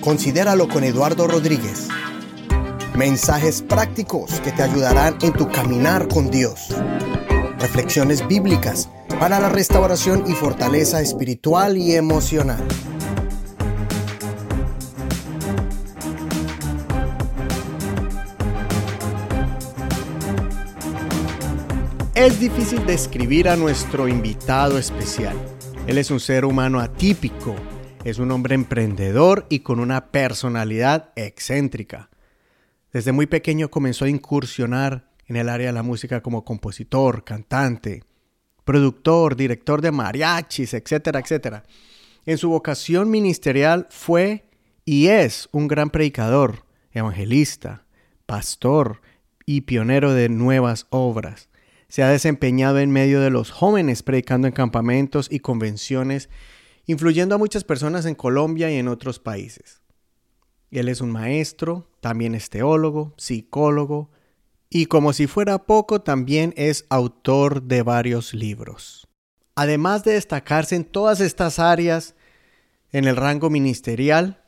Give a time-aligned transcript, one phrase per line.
[0.00, 1.88] Considéralo con Eduardo Rodríguez.
[2.94, 6.68] Mensajes prácticos que te ayudarán en tu caminar con Dios.
[7.58, 8.88] Reflexiones bíblicas
[9.18, 12.62] para la restauración y fortaleza espiritual y emocional.
[22.14, 25.36] Es difícil describir a nuestro invitado especial.
[25.86, 27.54] Él es un ser humano atípico,
[28.04, 32.10] es un hombre emprendedor y con una personalidad excéntrica.
[32.92, 38.04] Desde muy pequeño comenzó a incursionar en el área de la música como compositor, cantante,
[38.64, 41.64] productor, director de mariachis, etcétera, etcétera.
[42.26, 44.44] En su vocación ministerial fue
[44.84, 47.86] y es un gran predicador, evangelista,
[48.26, 49.00] pastor
[49.46, 51.48] y pionero de nuevas obras
[51.94, 56.28] se ha desempeñado en medio de los jóvenes predicando en campamentos y convenciones,
[56.86, 59.82] influyendo a muchas personas en Colombia y en otros países.
[60.70, 64.10] Él es un maestro, también es teólogo, psicólogo
[64.68, 69.06] y como si fuera poco también es autor de varios libros.
[69.54, 72.16] Además de destacarse en todas estas áreas
[72.90, 74.42] en el rango ministerial,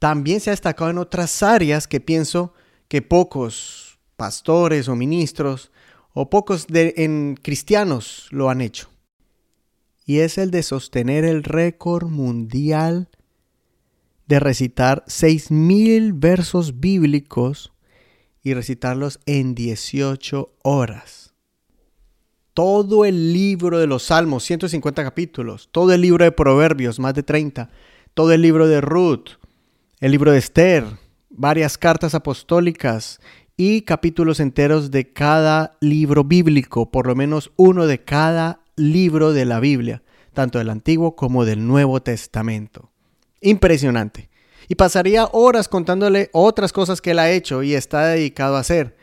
[0.00, 2.52] también se ha destacado en otras áreas que pienso
[2.88, 5.70] que pocos pastores o ministros
[6.12, 8.88] o pocos de, en cristianos lo han hecho.
[10.06, 13.08] Y es el de sostener el récord mundial
[14.26, 17.72] de recitar 6.000 versos bíblicos
[18.42, 21.34] y recitarlos en 18 horas.
[22.54, 27.24] Todo el libro de los Salmos, 150 capítulos, todo el libro de Proverbios, más de
[27.24, 27.70] 30,
[28.14, 29.30] todo el libro de Ruth,
[30.00, 30.84] el libro de Esther,
[31.28, 33.20] varias cartas apostólicas
[33.56, 39.44] y capítulos enteros de cada libro bíblico, por lo menos uno de cada libro de
[39.44, 42.90] la Biblia, tanto del Antiguo como del Nuevo Testamento.
[43.40, 44.28] Impresionante.
[44.68, 48.96] Y pasaría horas contándole otras cosas que él ha hecho y está dedicado a hacer.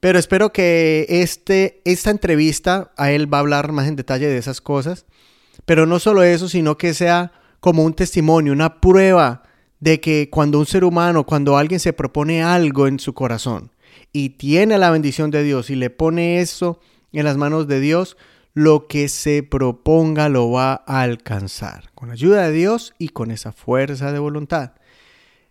[0.00, 4.38] Pero espero que este, esta entrevista a él va a hablar más en detalle de
[4.38, 5.06] esas cosas.
[5.66, 9.42] Pero no solo eso, sino que sea como un testimonio, una prueba
[9.78, 13.70] de que cuando un ser humano, cuando alguien se propone algo en su corazón
[14.12, 16.80] y tiene la bendición de Dios y le pone eso
[17.12, 18.16] en las manos de Dios,
[18.54, 23.52] lo que se proponga lo va a alcanzar, con ayuda de Dios y con esa
[23.52, 24.72] fuerza de voluntad.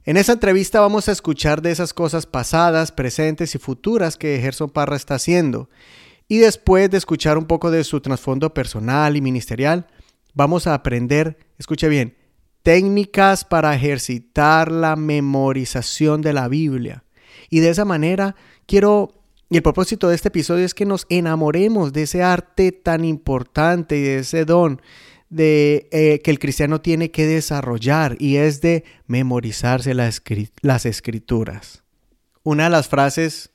[0.03, 4.69] En esa entrevista vamos a escuchar de esas cosas pasadas, presentes y futuras que Gerson
[4.69, 5.69] Parra está haciendo.
[6.27, 9.87] Y después de escuchar un poco de su trasfondo personal y ministerial,
[10.33, 12.15] vamos a aprender, escuche bien,
[12.63, 17.03] técnicas para ejercitar la memorización de la Biblia.
[17.49, 19.18] Y de esa manera quiero,
[19.49, 23.97] y el propósito de este episodio es que nos enamoremos de ese arte tan importante
[23.97, 24.81] y de ese don
[25.29, 31.83] de, eh, que el cristiano tiene que desarrollar y es de memorizarse las escrituras.
[32.43, 33.51] Una de las frases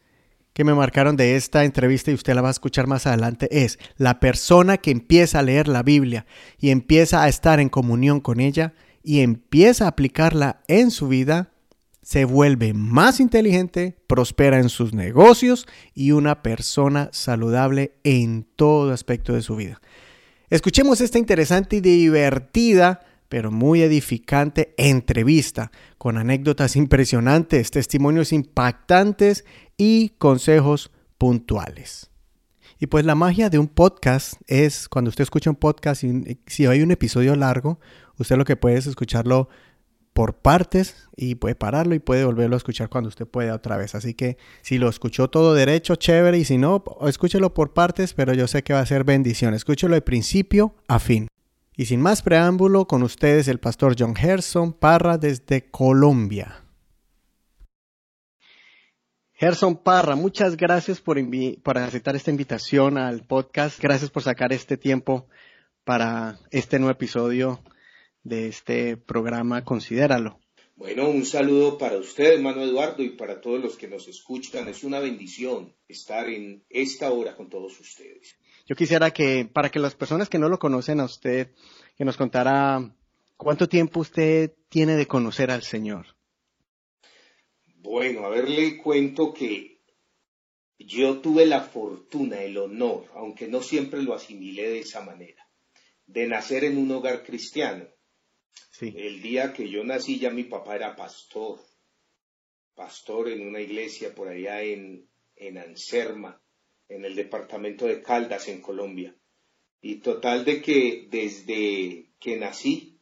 [0.53, 3.79] que me marcaron de esta entrevista y usted la va a escuchar más adelante es,
[3.97, 6.27] la persona que empieza a leer la Biblia
[6.59, 8.73] y empieza a estar en comunión con ella
[9.03, 11.51] y empieza a aplicarla en su vida,
[12.05, 19.33] se vuelve más inteligente, prospera en sus negocios y una persona saludable en todo aspecto
[19.33, 19.81] de su vida.
[20.51, 23.01] Escuchemos esta interesante y divertida,
[23.31, 29.47] pero muy edificante entrevista con anécdotas impresionantes, testimonios impactantes
[29.79, 32.11] y consejos puntuales.
[32.79, 36.67] Y pues la magia de un podcast es cuando usted escucha un podcast y si
[36.67, 37.81] hay un episodio largo,
[38.19, 39.49] usted lo que puede es escucharlo
[40.15, 43.95] por partes y puede pararlo y puede volverlo a escuchar cuando usted pueda otra vez.
[43.95, 48.33] Así que si lo escuchó todo derecho, chévere, y si no, escúchelo por partes, pero
[48.33, 49.53] yo sé que va a ser bendición.
[49.53, 51.29] Escúchelo de principio a fin.
[51.77, 56.63] Y sin más preámbulo, con ustedes el pastor John Gerson Parra desde Colombia.
[59.33, 61.19] Gerson Parra, muchas gracias por,
[61.65, 63.81] por aceptar esta invitación al podcast.
[63.81, 65.27] Gracias por sacar este tiempo
[65.83, 67.61] para este nuevo episodio
[68.25, 70.41] de este programa Considéralo.
[70.77, 74.67] Bueno, un saludo para usted, hermano Eduardo, y para todos los que nos escuchan.
[74.67, 78.37] Es una bendición estar en esta hora con todos ustedes.
[78.67, 81.53] Yo quisiera que, para que las personas que no lo conocen a usted,
[81.97, 82.93] que nos contara
[83.37, 86.07] cuánto tiempo usted tiene de conocer al Señor.
[87.77, 89.75] Bueno, a ver, le cuento que
[90.79, 95.49] yo tuve la fortuna, el honor, aunque no siempre lo asimilé de esa manera,
[96.07, 97.87] de nacer en un hogar cristiano.
[98.81, 101.61] El día que yo nací ya mi papá era pastor,
[102.75, 106.43] pastor en una iglesia por allá en, en Anserma,
[106.89, 109.17] en el departamento de Caldas, en Colombia.
[109.81, 112.99] Y total de que desde que nací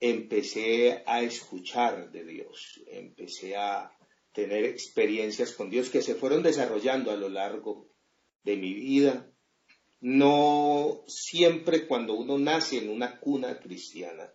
[0.00, 3.96] empecé a escuchar de Dios, empecé a
[4.32, 7.88] tener experiencias con Dios que se fueron desarrollando a lo largo
[8.42, 9.30] de mi vida.
[10.00, 14.34] No siempre cuando uno nace en una cuna cristiana,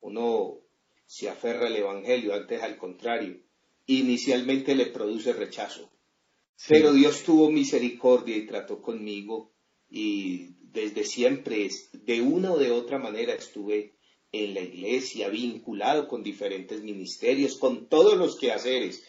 [0.00, 0.58] uno
[1.06, 3.40] se aferra al Evangelio, antes al contrario,
[3.86, 5.90] inicialmente le produce rechazo.
[6.68, 9.52] Pero Dios tuvo misericordia y trató conmigo
[9.88, 13.94] y desde siempre, de una o de otra manera, estuve
[14.32, 19.02] en la iglesia, vinculado con diferentes ministerios, con todos los quehaceres,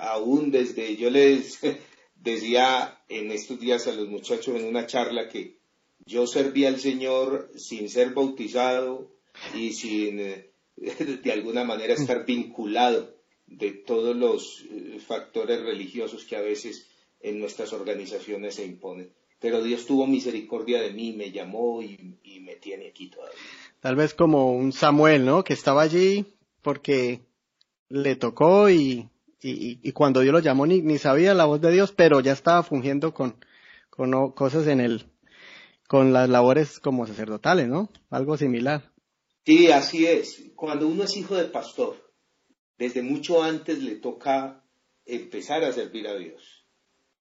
[0.00, 1.60] aún desde, yo les
[2.16, 5.58] decía en estos días a los muchachos en una charla que
[6.04, 9.15] yo servía al Señor sin ser bautizado
[9.54, 10.50] y sin eh,
[11.22, 13.16] de alguna manera estar vinculado
[13.46, 16.88] de todos los eh, factores religiosos que a veces
[17.20, 19.12] en nuestras organizaciones se imponen.
[19.40, 23.36] Pero Dios tuvo misericordia de mí, me llamó y, me tiene aquí todavía.
[23.80, 25.44] Tal vez como un Samuel, ¿no?
[25.44, 26.24] Que estaba allí
[26.62, 27.20] porque
[27.88, 29.08] le tocó y,
[29.42, 32.62] y, cuando Dios lo llamó ni, ni, sabía la voz de Dios, pero ya estaba
[32.62, 33.36] fungiendo con,
[33.90, 35.06] con cosas en el,
[35.86, 37.90] con las labores como sacerdotales, ¿no?
[38.10, 38.90] Algo similar.
[39.46, 40.42] Sí, así es.
[40.56, 42.12] Cuando uno es hijo de pastor,
[42.78, 44.64] desde mucho antes le toca
[45.04, 46.66] empezar a servir a Dios.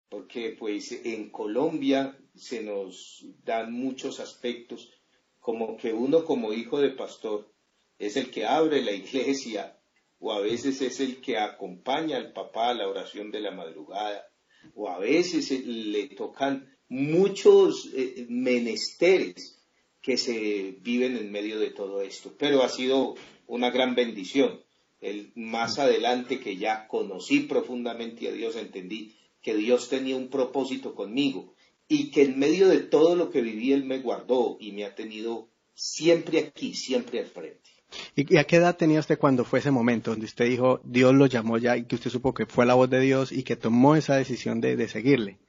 [0.09, 4.91] Porque pues en Colombia se nos dan muchos aspectos,
[5.39, 7.49] como que uno como hijo de pastor
[7.97, 9.79] es el que abre la iglesia
[10.19, 14.27] o a veces es el que acompaña al papá a la oración de la madrugada
[14.75, 19.60] o a veces le tocan muchos eh, menesteres
[20.01, 22.33] que se viven en medio de todo esto.
[22.37, 23.15] Pero ha sido
[23.47, 24.59] una gran bendición
[25.01, 30.93] el, más adelante que ya conocí profundamente a Dios, entendí que Dios tenía un propósito
[30.93, 31.53] conmigo
[31.87, 34.95] y que en medio de todo lo que viví Él me guardó y me ha
[34.95, 37.69] tenido siempre aquí, siempre al frente.
[38.15, 41.25] ¿Y a qué edad tenía usted cuando fue ese momento donde usted dijo, Dios lo
[41.25, 43.95] llamó ya y que usted supo que fue la voz de Dios y que tomó
[43.95, 45.39] esa decisión de, seguirle?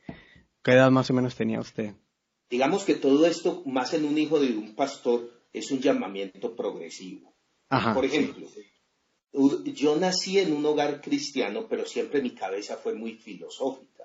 [0.65, 1.95] ¿Qué edad más o menos tenía usted?
[2.53, 7.35] Digamos que todo esto, más en un hijo de un pastor, es un llamamiento progresivo.
[7.95, 8.47] Por ejemplo,
[9.33, 14.05] yo nací en un hogar cristiano, pero siempre mi cabeza fue muy filosófica.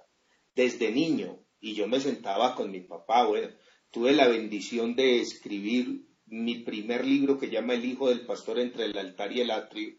[0.55, 3.49] Desde niño, y yo me sentaba con mi papá, bueno,
[3.91, 8.85] tuve la bendición de escribir mi primer libro que llama El Hijo del Pastor entre
[8.85, 9.97] el altar y el atrio,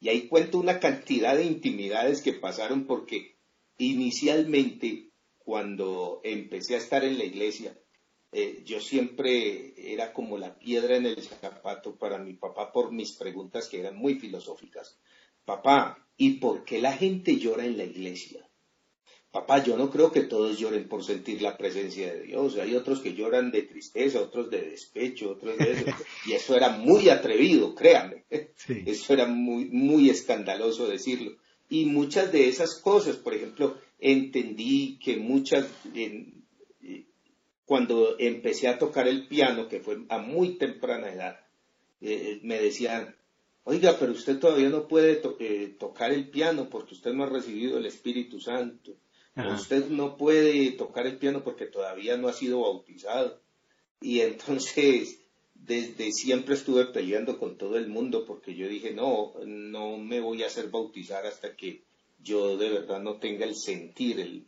[0.00, 3.38] y ahí cuento una cantidad de intimidades que pasaron porque
[3.78, 7.74] inicialmente, cuando empecé a estar en la iglesia,
[8.32, 13.12] eh, yo siempre era como la piedra en el zapato para mi papá por mis
[13.12, 14.98] preguntas que eran muy filosóficas.
[15.44, 18.46] Papá, ¿y por qué la gente llora en la iglesia?
[19.30, 22.56] Papá, yo no creo que todos lloren por sentir la presencia de Dios.
[22.56, 25.84] Hay otros que lloran de tristeza, otros de despecho, otros de eso.
[26.26, 28.24] Y eso era muy atrevido, créame.
[28.66, 31.36] Eso era muy, muy escandaloso decirlo.
[31.68, 35.66] Y muchas de esas cosas, por ejemplo, entendí que muchas,
[37.66, 41.40] cuando empecé a tocar el piano, que fue a muy temprana edad,
[42.00, 43.14] eh, me decían,
[43.64, 47.76] oiga, pero usted todavía no puede eh, tocar el piano porque usted no ha recibido
[47.76, 48.92] el Espíritu Santo.
[49.54, 53.40] usted no puede tocar el piano porque todavía no ha sido bautizado.
[54.00, 55.20] Y entonces,
[55.54, 60.44] desde siempre estuve peleando con todo el mundo porque yo dije, no, no me voy
[60.44, 61.82] a hacer bautizar hasta que
[62.22, 64.46] yo de verdad no tenga el sentir, el,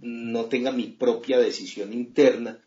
[0.00, 2.62] no tenga mi propia decisión interna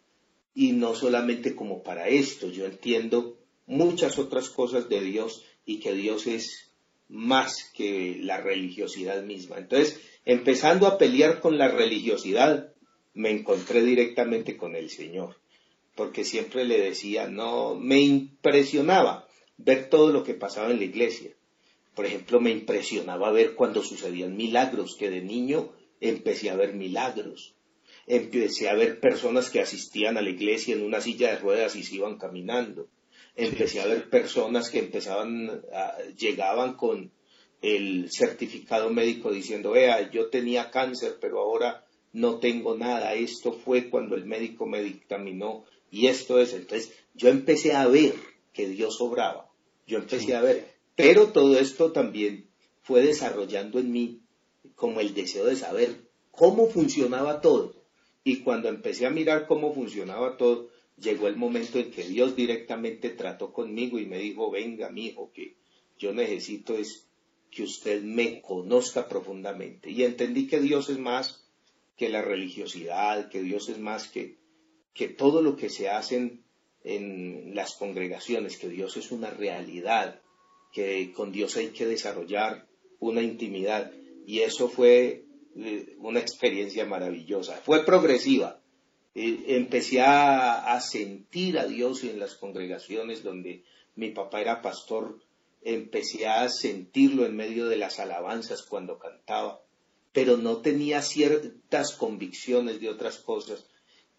[0.53, 5.93] y no solamente como para esto, yo entiendo muchas otras cosas de Dios y que
[5.93, 6.71] Dios es
[7.07, 9.57] más que la religiosidad misma.
[9.57, 12.73] Entonces, empezando a pelear con la religiosidad,
[13.13, 15.37] me encontré directamente con el Señor,
[15.95, 19.27] porque siempre le decía, no, me impresionaba
[19.57, 21.31] ver todo lo que pasaba en la iglesia.
[21.95, 27.55] Por ejemplo, me impresionaba ver cuando sucedían milagros que de niño empecé a ver milagros.
[28.07, 31.83] Empecé a ver personas que asistían a la iglesia en una silla de ruedas y
[31.83, 32.87] se iban caminando.
[33.35, 35.61] Empecé a ver personas que empezaban,
[36.17, 37.11] llegaban con
[37.61, 43.13] el certificado médico diciendo, vea, yo tenía cáncer, pero ahora no tengo nada.
[43.13, 46.53] Esto fue cuando el médico me dictaminó y esto es.
[46.53, 48.15] Entonces, yo empecé a ver
[48.53, 49.49] que Dios obraba.
[49.87, 50.73] Yo empecé a ver.
[50.95, 52.47] Pero todo esto también
[52.81, 54.21] fue desarrollando en mí
[54.79, 57.75] como el deseo de saber cómo funcionaba todo.
[58.23, 63.09] Y cuando empecé a mirar cómo funcionaba todo, llegó el momento en que Dios directamente
[63.09, 65.57] trató conmigo y me dijo, venga, mi hijo, que
[65.97, 67.05] yo necesito es
[67.51, 69.91] que usted me conozca profundamente.
[69.91, 71.45] Y entendí que Dios es más
[71.97, 74.37] que la religiosidad, que Dios es más que,
[74.93, 76.45] que todo lo que se hacen
[76.85, 80.21] en las congregaciones, que Dios es una realidad,
[80.71, 82.69] que con Dios hay que desarrollar
[82.99, 83.91] una intimidad.
[84.25, 87.57] Y eso fue eh, una experiencia maravillosa.
[87.57, 88.59] Fue progresiva.
[89.15, 93.63] Eh, empecé a, sentir a Dios en las congregaciones donde
[93.95, 95.19] mi papá era pastor.
[95.61, 99.61] Empecé a sentirlo en medio de las alabanzas cuando cantaba,
[100.13, 103.65] pero no tenía ciertas convicciones de otras cosas.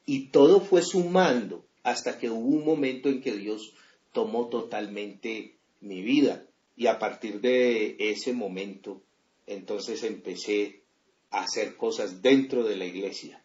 [0.04, 3.72] Y todo fue sumando hasta que hubo un momento en que Dios
[4.12, 6.44] tomó totalmente mi vida.
[6.76, 9.02] Y a partir de ese momento,
[9.50, 10.84] entonces empecé
[11.30, 13.42] a hacer cosas dentro de la iglesia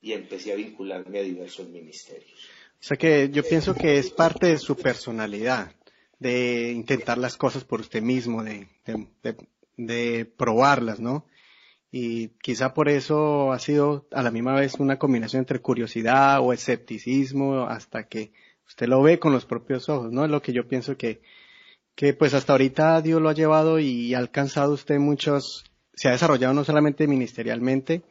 [0.00, 2.48] y empecé a vincularme a diversos ministerios.
[2.80, 5.74] O sea que yo pienso que es parte de su personalidad,
[6.20, 8.68] de intentar las cosas por usted mismo, de,
[9.76, 11.26] de probarlas, ¿no?
[11.90, 16.52] Y quizá por eso ha sido a la misma vez una combinación entre curiosidad o
[16.52, 18.32] escepticismo hasta que
[18.66, 20.24] usted lo ve con los propios ojos, ¿no?
[20.24, 21.20] Es lo que yo pienso que,
[21.98, 25.64] que pues hasta ahorita Dios lo ha llevado y ha alcanzado usted muchos,
[25.94, 28.02] se ha desarrollado no solamente ministerialmente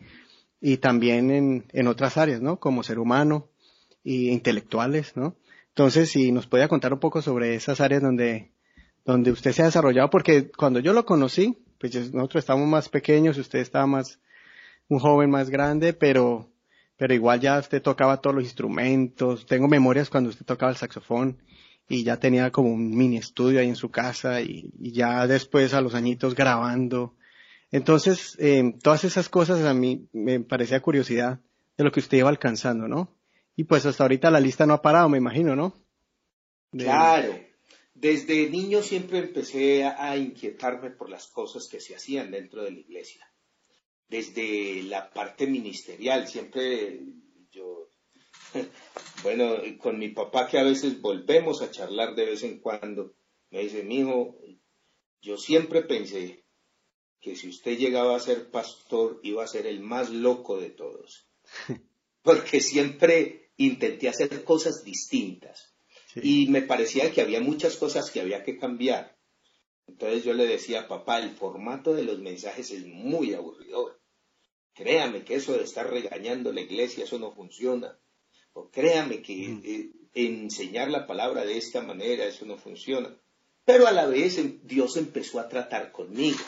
[0.59, 2.59] y también en, en otras áreas, ¿no?
[2.59, 3.47] Como ser humano
[4.03, 5.37] y intelectuales, ¿no?
[5.69, 8.51] Entonces, si nos puede contar un poco sobre esas áreas donde,
[9.05, 13.37] donde usted se ha desarrollado, porque cuando yo lo conocí, pues nosotros estábamos más pequeños,
[13.37, 14.19] usted estaba más,
[14.89, 16.49] un joven más grande, pero,
[16.97, 19.45] pero igual ya usted tocaba todos los instrumentos.
[19.45, 21.37] Tengo memorias cuando usted tocaba el saxofón
[21.87, 25.81] y ya tenía como un mini estudio ahí en su casa y, ya después a
[25.81, 27.15] los añitos grabando.
[27.71, 31.39] Entonces, eh, todas esas cosas a mí me parecía curiosidad
[31.77, 33.15] de lo que usted iba alcanzando, ¿no?
[33.55, 35.73] Y pues hasta ahorita la lista no ha parado, me imagino, ¿no?
[36.71, 37.33] Claro,
[37.99, 42.79] desde niño siempre empecé a, inquietarme por las cosas que se hacían dentro de la
[42.79, 43.27] iglesia.
[44.07, 47.01] Desde la parte ministerial, siempre
[47.51, 47.86] yo,
[49.23, 53.13] bueno, con mi papá que a veces volvemos a charlar de vez en cuando,
[53.49, 54.39] me dice, mi hijo,
[55.21, 56.45] yo siempre pensé
[57.19, 61.27] que si usted llegaba a ser pastor iba a ser el más loco de todos.
[62.21, 65.73] Porque siempre intenté hacer cosas distintas.
[66.15, 69.17] Y me parecía que había muchas cosas que había que cambiar.
[69.87, 74.01] Entonces yo le decía, papá, el formato de los mensajes es muy aburridor.
[74.73, 77.97] Créame que eso de estar regañando la iglesia, eso no funciona.
[78.57, 79.61] O créame que mm.
[79.65, 83.09] eh, enseñar la palabra de esta manera, eso no funciona.
[83.65, 86.39] Pero a la vez Dios empezó a tratar conmigo.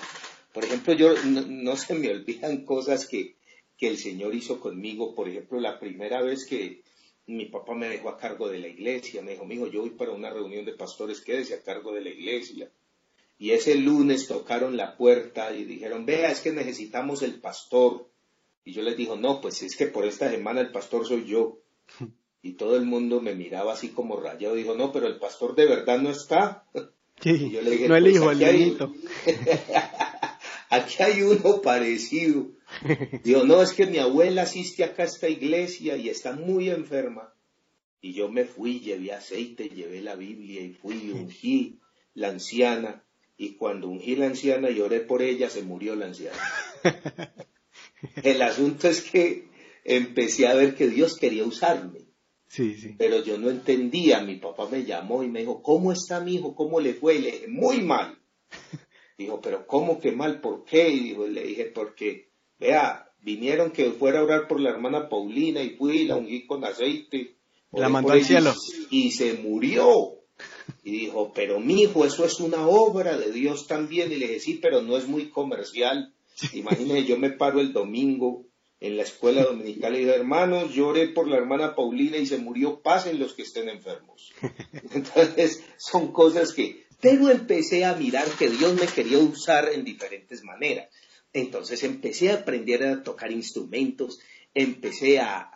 [0.53, 3.35] Por ejemplo, yo no, se me olvidan cosas que,
[3.77, 5.13] que el Señor hizo conmigo.
[5.13, 6.81] Por ejemplo, la primera vez que,
[7.29, 10.11] mi papá me dejó a cargo de la iglesia, me dijo, mijo, yo voy para
[10.11, 12.71] una reunión de pastores, quédese a cargo de la iglesia.
[13.37, 18.09] Y ese lunes tocaron la puerta y dijeron, vea, es que necesitamos el pastor.
[18.65, 21.59] Y yo les dijo, no, pues es que por esta semana el pastor soy yo.
[22.41, 25.65] Y todo el mundo me miraba así como rayado, dijo, no, pero el pastor de
[25.65, 26.63] verdad no está.
[27.23, 28.77] y yo le dije, no el pues hijo, el
[30.69, 32.51] aquí hay uno parecido.
[33.23, 37.33] Digo, no, es que mi abuela asiste acá a esta iglesia y está muy enferma.
[38.01, 41.79] Y yo me fui, llevé aceite, llevé la Biblia y fui, ungí
[42.13, 43.03] la anciana.
[43.37, 46.37] Y cuando ungí la anciana y oré por ella, se murió la anciana.
[48.23, 49.48] El asunto es que
[49.83, 52.09] empecé a ver que Dios quería usarme.
[52.47, 52.95] Sí, sí.
[52.97, 54.21] Pero yo no entendía.
[54.21, 56.55] Mi papá me llamó y me dijo, ¿cómo está mi hijo?
[56.55, 57.15] ¿Cómo le fue?
[57.15, 58.17] Y le dije, muy mal.
[59.17, 60.39] Dijo, pero ¿cómo que mal?
[60.39, 60.89] ¿Por qué?
[60.89, 65.61] Y dijo, le dije, porque, vea, vinieron que fuera a orar por la hermana Paulina
[65.61, 67.35] y fui y la ungí con aceite.
[67.73, 68.53] La mandó al cielo.
[68.89, 70.13] Y, se murió.
[70.85, 74.11] Y dijo, pero mi hijo, eso es una obra de Dios también.
[74.11, 76.13] Y le dije, sí, pero no es muy comercial.
[76.53, 78.45] Imagínese, yo me paro el domingo
[78.81, 82.79] en la escuela dominical y digo, hermanos, lloré por la hermana Paulina y se murió,
[82.79, 84.31] pasen los que estén enfermos.
[84.93, 90.43] Entonces, son cosas que pero empecé a mirar que Dios me quería usar en diferentes
[90.43, 90.89] maneras.
[91.31, 94.19] Entonces empecé a aprender a tocar instrumentos,
[94.53, 95.51] empecé a,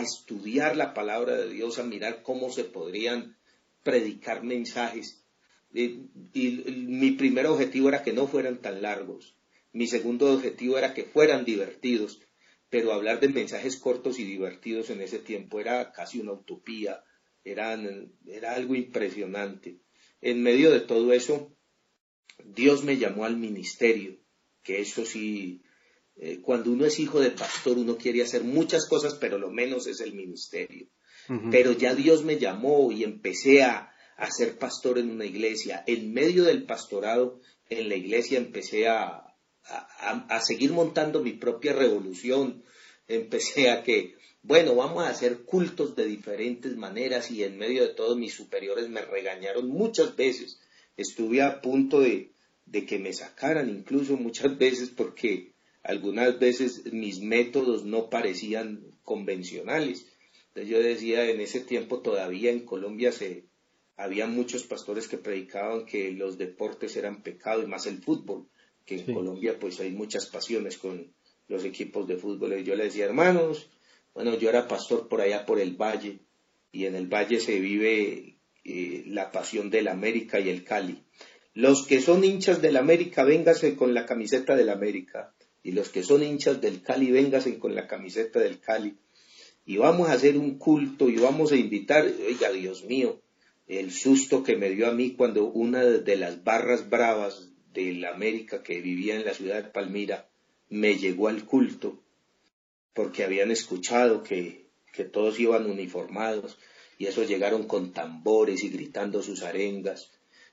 [0.00, 3.36] estudiar la palabra de Dios, a mirar cómo se podrían
[3.82, 5.22] predicar mensajes.
[5.74, 9.36] Y, mi primer objetivo era que no fueran tan largos.
[9.72, 12.20] Mi segundo objetivo era que fueran divertidos.
[12.74, 17.04] Pero hablar de mensajes cortos y divertidos en ese tiempo era casi una utopía,
[17.44, 19.78] era algo impresionante
[20.24, 21.54] en medio de todo eso,
[22.42, 24.16] Dios me llamó al ministerio,
[24.62, 25.62] que eso sí,
[26.16, 29.86] eh, cuando uno es hijo de pastor, uno quiere hacer muchas cosas, pero lo menos
[29.86, 30.88] es el ministerio.
[31.50, 33.90] Pero ya Dios me llamó y empecé a,
[34.30, 35.82] ser pastor en una iglesia.
[35.86, 39.23] En medio del pastorado, en la iglesia empecé a,
[39.66, 42.62] a seguir montando mi propia revolución.
[43.08, 44.14] Empecé a que
[44.46, 48.90] bueno, vamos a hacer cultos de diferentes maneras y en medio de todos mis superiores
[48.90, 50.60] me regañaron muchas veces.
[50.98, 52.32] Estuve a punto de,
[52.66, 60.04] de que me sacaran incluso muchas veces porque algunas veces mis métodos no parecían convencionales.
[60.48, 63.46] Entonces yo decía, en ese tiempo todavía en Colombia se,
[63.96, 68.46] había muchos pastores que predicaban que los deportes eran pecado y más el fútbol,
[68.84, 71.12] que en Colombia pues hay muchas pasiones con
[71.48, 72.58] los equipos de fútbol.
[72.58, 73.70] Y yo le decía, hermanos,
[74.14, 76.20] bueno, yo era pastor por allá por el valle
[76.72, 81.02] y en el valle se vive eh, la pasión del América y el Cali.
[81.52, 85.34] Los que son hinchas del América, véngase con la camiseta del América.
[85.62, 88.96] Y los que son hinchas del Cali, véngase con la camiseta del Cali.
[89.64, 93.22] Y vamos a hacer un culto y vamos a invitar, oiga, Dios mío,
[93.66, 98.62] el susto que me dio a mí cuando una de las barras bravas del América
[98.62, 100.28] que vivía en la ciudad de Palmira
[100.70, 102.00] me llegó al culto
[102.94, 106.58] porque habían escuchado que, que todos iban uniformados
[106.96, 110.10] y esos llegaron con tambores y gritando sus arengas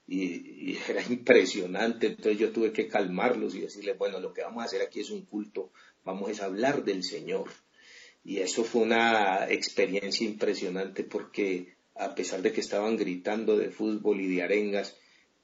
[0.08, 0.24] y,
[0.72, 4.66] y, era impresionante, entonces yo tuve que calmarlos y decirles, bueno, lo que vamos a
[4.66, 5.72] hacer aquí es un culto,
[6.04, 7.50] vamos a hablar del Señor.
[8.24, 14.22] Y eso fue una experiencia impresionante porque a pesar de que estaban gritando de fútbol
[14.22, 14.96] y de arengas,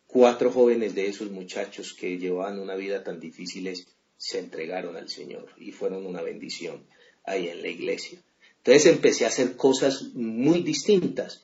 [0.08, 3.72] cuatro jóvenes de esos muchachos que llevaban una vida tan difícil
[4.18, 6.84] se entregaron al Señor y fueron una bendición
[7.26, 8.20] ahí en la iglesia.
[8.58, 11.44] Entonces empecé a hacer cosas muy distintas.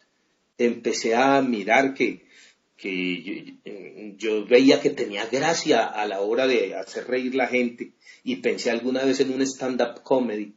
[0.57, 2.25] Empecé a mirar que,
[2.77, 3.57] que
[4.17, 7.93] yo, veía que tenía gracia a la hora de hacer reír la gente
[8.23, 10.55] y pensé alguna vez en un stand-up comedy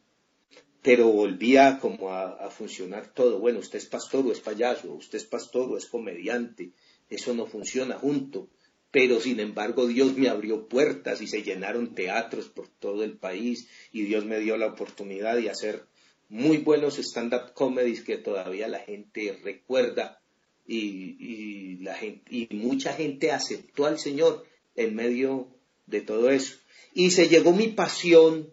[0.86, 3.40] pero volvía como a, funcionar todo.
[3.40, 6.70] Bueno, usted es pastor o es payaso, usted es pastor o es comediante,
[7.08, 8.48] eso no funciona junto.
[8.90, 13.68] Pero sin embargo Dios me abrió puertas y se llenaron teatros por todo el país
[13.92, 15.84] y Dios me dio la oportunidad de hacer
[16.28, 20.20] muy buenos stand-up comedies que todavía la gente recuerda
[20.66, 25.48] y, la gente, y mucha gente aceptó al Señor en medio
[25.86, 26.56] de todo eso.
[26.92, 28.50] Y se llegó mi pasión,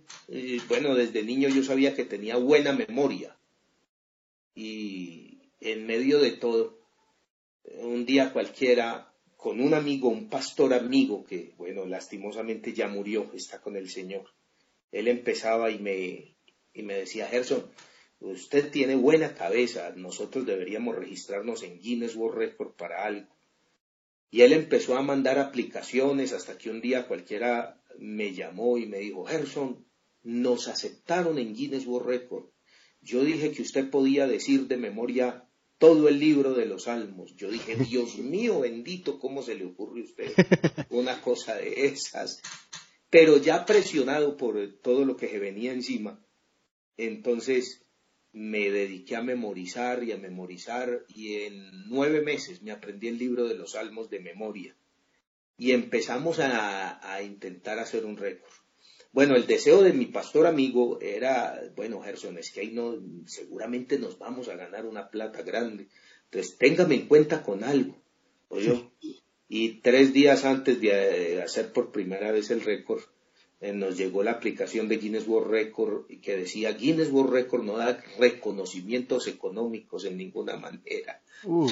[0.67, 3.35] bueno, desde niño yo sabía que tenía buena memoria.
[4.53, 6.77] Y en medio de todo,
[7.63, 13.61] un día cualquiera, con un amigo, un pastor amigo, que, bueno, lastimosamente ya murió, está
[13.61, 14.25] con el Señor,
[14.91, 16.35] él empezaba y me,
[16.73, 17.65] y me decía, Gerson,
[18.19, 23.27] usted tiene buena cabeza, nosotros deberíamos registrarnos en Guinness World Record para algo.
[24.29, 28.99] Y él empezó a mandar aplicaciones hasta que un día cualquiera me llamó y me
[28.99, 29.85] dijo, Gerson,
[30.23, 32.45] nos aceptaron en Guinness World Record.
[33.01, 35.47] Yo dije que usted podía decir de memoria
[35.83, 37.35] todo el libro de los salmos.
[37.35, 40.31] Yo dije, Dios mío bendito, ¿cómo se le ocurre a usted
[40.89, 42.41] una cosa de esas?
[43.09, 46.25] Pero ya presionado por todo lo que se venía encima,
[46.95, 47.85] entonces
[48.31, 53.45] me dediqué a memorizar y a memorizar y en nueve meses me aprendí el libro
[53.49, 54.77] de los salmos de memoria
[55.57, 58.53] y empezamos a, intentar hacer un récord.
[59.13, 62.95] Bueno, el deseo de mi pastor amigo era, bueno, Gerson, es que ahí no,
[63.25, 65.87] seguramente nos vamos a ganar una plata grande.
[66.25, 67.95] Entonces, téngame en cuenta con algo.
[69.47, 73.01] Y tres días antes de hacer por primera vez el récord,
[73.61, 77.77] eh, nos llegó la aplicación de Guinness World Record que decía Guinness World Record no
[77.77, 81.21] da reconocimientos económicos en ninguna manera,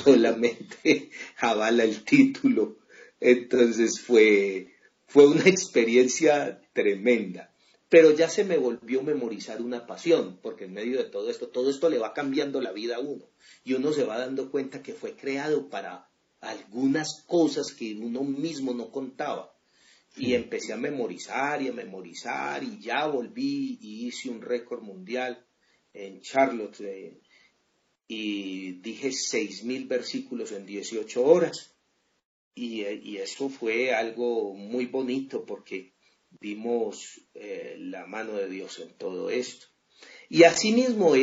[0.04, 2.78] solamente avala el título
[3.22, 4.74] entonces fue,
[5.06, 7.54] fue una experiencia tremenda.
[7.90, 11.70] Pero ya se me volvió memorizar una pasión, porque en medio de todo esto, todo
[11.70, 13.26] esto le va cambiando la vida a uno.
[13.66, 18.74] Y uno se va dando cuenta que fue creado para algunas cosas que uno mismo
[18.74, 19.54] no contaba.
[20.16, 25.46] Y empecé a memorizar y a memorizar y ya volví y hice un récord mundial
[25.94, 27.20] en Charlotte eh,
[28.08, 31.74] y dije 6.000 versículos en 18 horas.
[32.54, 32.82] Y,
[33.16, 35.91] eso fue algo muy bonito porque
[36.40, 39.68] vimos eh, la mano de Dios en todo esto.
[40.30, 41.14] Y asimismo,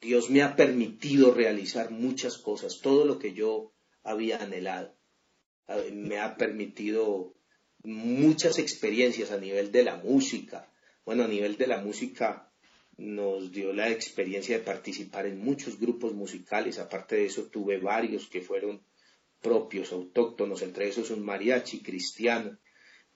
[0.00, 4.96] Dios me ha permitido realizar muchas cosas, todo lo que yo había anhelado.
[5.92, 7.34] Me ha permitido
[7.82, 10.72] muchas experiencias a nivel de la música.
[11.04, 12.50] Bueno, a nivel de la música
[12.96, 18.28] nos dio la experiencia de participar en muchos grupos musicales, aparte de eso tuve varios
[18.28, 18.82] que fueron
[19.40, 22.58] propios, autóctonos, entre esos un mariachi cristiano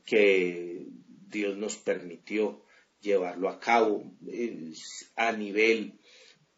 [0.04, 0.86] que
[1.28, 2.62] Dios nos permitió
[3.00, 4.04] llevarlo a cabo
[5.16, 5.98] a nivel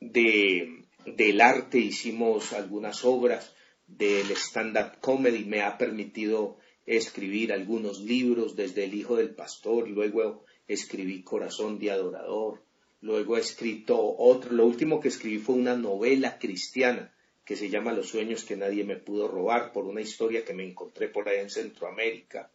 [0.00, 3.54] de, del arte hicimos algunas obras
[3.86, 10.44] del stand-up comedy me ha permitido escribir algunos libros desde El Hijo del Pastor, luego
[10.68, 12.62] escribí Corazón de Adorador,
[13.00, 17.12] luego he escrito otro, lo último que escribí fue una novela cristiana
[17.46, 20.64] que se llama Los sueños que nadie me pudo robar por una historia que me
[20.64, 22.50] encontré por allá en Centroamérica.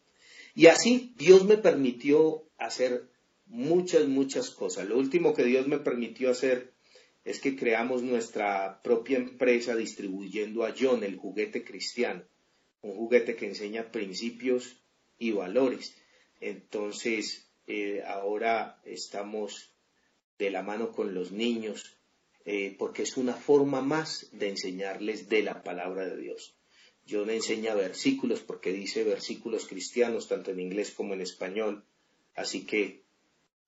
[0.53, 3.09] Y así Dios me permitió hacer
[3.45, 4.87] muchas, muchas cosas.
[4.87, 6.73] Lo último que Dios me permitió hacer
[7.23, 12.23] es que creamos nuestra propia empresa distribuyendo a John el juguete cristiano,
[12.81, 14.83] un juguete que enseña principios
[15.17, 15.95] y valores.
[16.41, 19.71] Entonces, eh, ahora estamos
[20.37, 21.97] de la mano con los niños,
[22.45, 26.55] eh, porque es una forma más de enseñarles de la palabra de Dios.
[27.09, 31.83] John enseña versículos porque dice versículos cristianos, tanto en inglés como en español.
[32.35, 33.03] Así que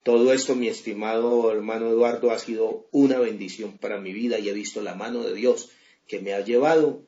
[0.04, 4.54] todo esto, mi estimado hermano Eduardo, ha sido una bendición para mi vida y he
[4.54, 5.70] visto la mano de Dios
[6.08, 7.04] que me ha llevado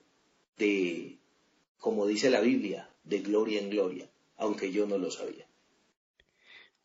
[0.58, 1.18] de,
[1.80, 5.46] como dice la Biblia, de gloria en gloria, aunque yo no lo sabía.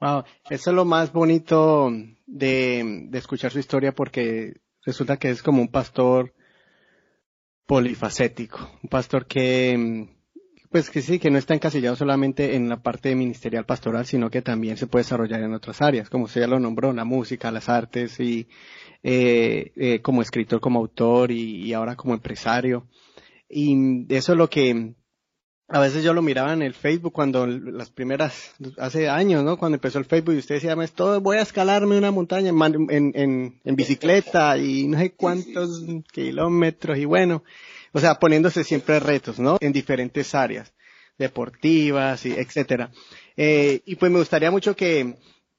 [0.00, 1.92] Wow, eso es lo más bonito
[2.26, 4.54] de, de escuchar su historia porque
[4.90, 6.35] resulta que es como un pastor
[7.66, 10.09] polifacético, un pastor que
[10.70, 14.40] pues que sí, que no está encasillado solamente en la parte ministerial pastoral, sino que
[14.40, 17.68] también se puede desarrollar en otras áreas, como usted ya lo nombró, la música, las
[17.68, 18.48] artes y
[19.03, 22.87] eh, eh, como escritor, como autor y, ahora como empresario.
[23.48, 24.94] Y eso es lo que
[25.72, 29.56] a veces yo lo miraba en el Facebook cuando las primeras, hace años, ¿no?
[29.56, 34.59] Cuando empezó el Facebook y usted decía, todo voy a escalarme una montaña en bicicleta
[34.59, 37.44] y no sé cuántos kilómetros y bueno,
[37.92, 39.59] o sea, poniéndose siempre retos, ¿no?
[39.61, 40.72] En diferentes áreas,
[41.18, 42.90] deportivas y etcétera.
[43.37, 45.14] Eh, y pues me gustaría mucho que,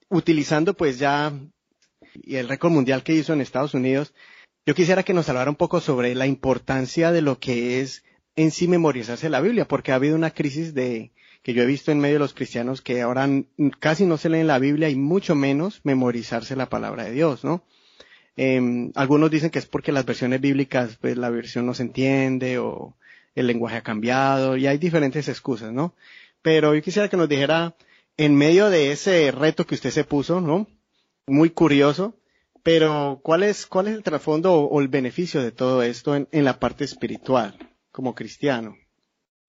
[0.10, 1.32] utilizando pues ya
[2.16, 4.14] y el récord mundial que hizo en Estados Unidos,
[4.66, 8.04] yo quisiera que nos hablara un poco sobre la importancia de lo que es
[8.36, 11.12] en sí memorizarse la Biblia, porque ha habido una crisis de,
[11.44, 13.28] que yo he visto en medio de los cristianos que ahora
[13.80, 17.64] casi no se leen la Biblia y mucho menos memorizarse la palabra de Dios, ¿no?
[18.38, 22.60] Eh, algunos dicen que es porque las versiones bíblicas, pues la versión no se entiende
[22.60, 22.96] o
[23.36, 25.96] el lenguaje ha cambiado y hay diferentes excusas, ¿no?
[26.42, 27.76] Pero yo quisiera que nos dijera,
[28.18, 30.68] en medio de ese reto que usted se puso, ¿no?
[31.28, 32.16] Muy curioso,
[32.64, 36.46] pero ¿cuál es, cuál es el trasfondo o, el beneficio de todo esto en, en
[36.46, 37.58] la parte espiritual,
[37.92, 38.78] como cristiano?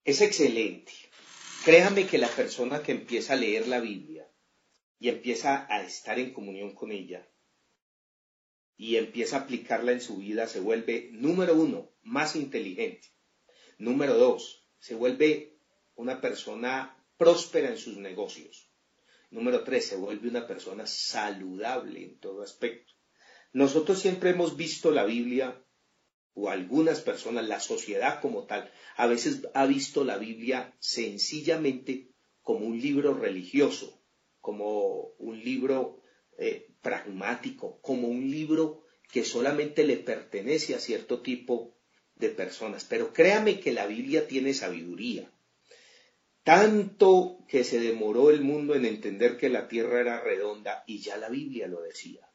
[0.05, 0.93] Es excelente.
[1.65, 4.29] Créame que la persona que empieza a leer la Biblia
[4.99, 7.29] y empieza a estar en comunión con ella,
[8.77, 13.09] y empieza a aplicarla en su vida, se vuelve, número uno, más inteligente.
[13.79, 15.57] Número dos, se vuelve
[15.95, 18.69] una persona próspera en sus negocios.
[19.31, 22.93] Número tres, se vuelve una persona saludable en todo aspecto.
[23.53, 25.62] Nosotros siempre hemos visto la Biblia,
[26.35, 32.09] o algunas personas, la sociedad como tal, a veces ha visto la Biblia sencillamente
[32.41, 34.03] como un libro religioso,
[34.41, 36.01] como un libro
[36.39, 41.77] eh, pragmático, como un libro que solamente le pertenece a cierto tipo
[42.17, 42.85] de personas.
[42.85, 45.31] Pero créame que la Biblia tiene sabiduría.
[46.43, 51.17] Tanto que se demoró el mundo en entender que la tierra era redonda y ya
[51.17, 52.32] la Biblia lo decía.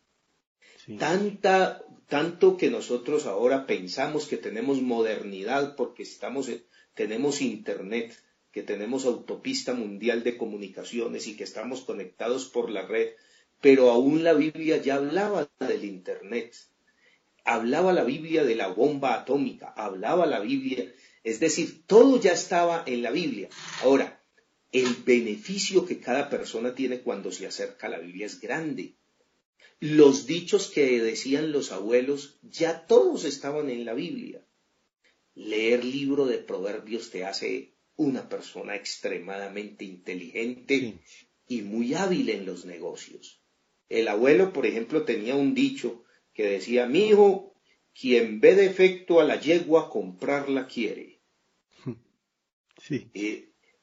[0.99, 6.49] Tanta, tanto que nosotros ahora pensamos que tenemos modernidad porque estamos,
[6.93, 8.17] tenemos internet,
[8.51, 13.09] que tenemos autopista mundial de comunicaciones y que estamos conectados por la red
[13.61, 16.55] pero aún la Biblia ya hablaba del Internet,
[17.43, 20.91] hablaba la Biblia de la bomba atómica, hablaba la Biblia,
[21.23, 23.49] es decir, todo ya estaba en la Biblia.
[23.81, 24.21] Ahora,
[24.71, 28.93] el beneficio que cada persona tiene cuando se acerca a la Biblia es grande.
[29.79, 34.43] Los dichos que decían los abuelos ya todos estaban en la Biblia.
[35.35, 40.99] Leer libro de proverbios te hace una persona extremadamente inteligente
[41.47, 43.41] y muy hábil en los negocios.
[43.89, 47.53] El abuelo, por ejemplo, tenía un dicho que decía, mi hijo,
[47.99, 51.19] quien ve defecto a la yegua, comprarla quiere.
[52.79, 53.09] Sí.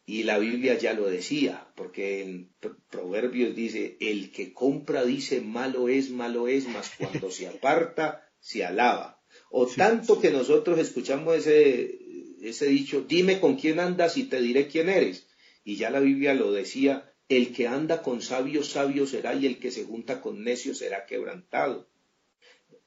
[0.06, 2.50] Y la Biblia ya lo decía, porque en
[2.90, 8.64] Proverbios dice, el que compra dice malo es, malo es, mas cuando se aparta, se
[8.64, 9.22] alaba.
[9.50, 11.98] O tanto que nosotros escuchamos ese,
[12.42, 15.26] ese dicho, dime con quién andas y te diré quién eres.
[15.64, 19.58] Y ya la Biblia lo decía el que anda con sabios, sabio será, y el
[19.58, 21.88] que se junta con necios será quebrantado.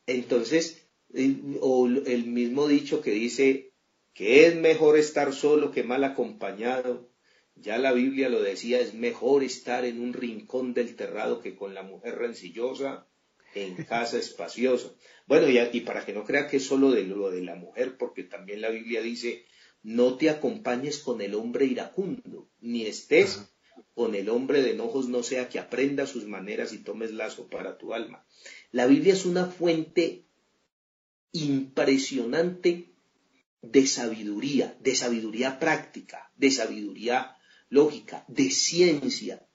[0.05, 0.87] Entonces,
[1.61, 3.66] o el mismo dicho que dice
[4.17, 7.07] que es mejor estar solo que mal acompañado,
[7.55, 11.75] ya la Biblia lo decía, es mejor estar en un rincón del terrado que con
[11.75, 13.05] la mujer rencillosa
[13.53, 14.89] en casa espaciosa.
[15.27, 17.95] Bueno, y, y para que no crea que es solo de lo de la mujer,
[17.95, 19.45] porque también la Biblia dice,
[19.83, 23.47] no te acompañes con el hombre iracundo, ni estés
[23.93, 27.77] con el hombre de enojos no sea que aprenda sus maneras y tomes lazo para
[27.77, 28.25] tu alma.
[28.71, 30.23] La Biblia es una fuente
[31.33, 32.96] impresionante
[33.61, 37.37] de sabiduría, de sabiduría práctica, de sabiduría
[37.69, 39.45] lógica, de ciencia.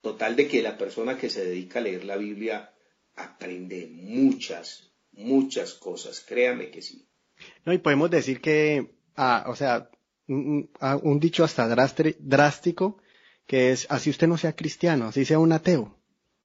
[0.00, 2.72] Total de que la persona que se dedica a leer la Biblia
[3.16, 7.08] aprende muchas, muchas cosas, créame que sí.
[7.64, 9.90] No, y podemos decir que, ah, o sea,
[10.28, 10.70] un,
[11.02, 12.98] un dicho hasta drástico,
[13.46, 15.98] que es, así usted no sea cristiano, así sea un ateo,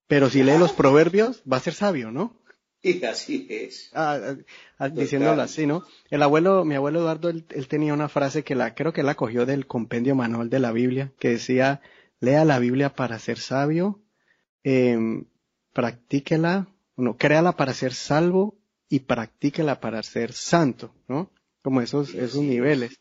[0.08, 2.38] pero si lee los proverbios, va a ser sabio, ¿no?
[2.82, 3.89] Y así es.
[3.94, 4.36] Ah, ah,
[4.78, 5.84] ah diciéndolo así, ¿no?
[6.10, 9.46] El abuelo, mi abuelo Eduardo, él, tenía una frase que la, creo que la cogió
[9.46, 11.82] del compendio manual de la Biblia, que decía,
[12.22, 14.02] lea la Biblia para ser sabio,
[14.63, 14.98] eh,
[15.74, 21.32] practíquela, no, créala para ser salvo y practíquela para ser santo, ¿no?
[21.62, 23.00] Como esos, esos niveles.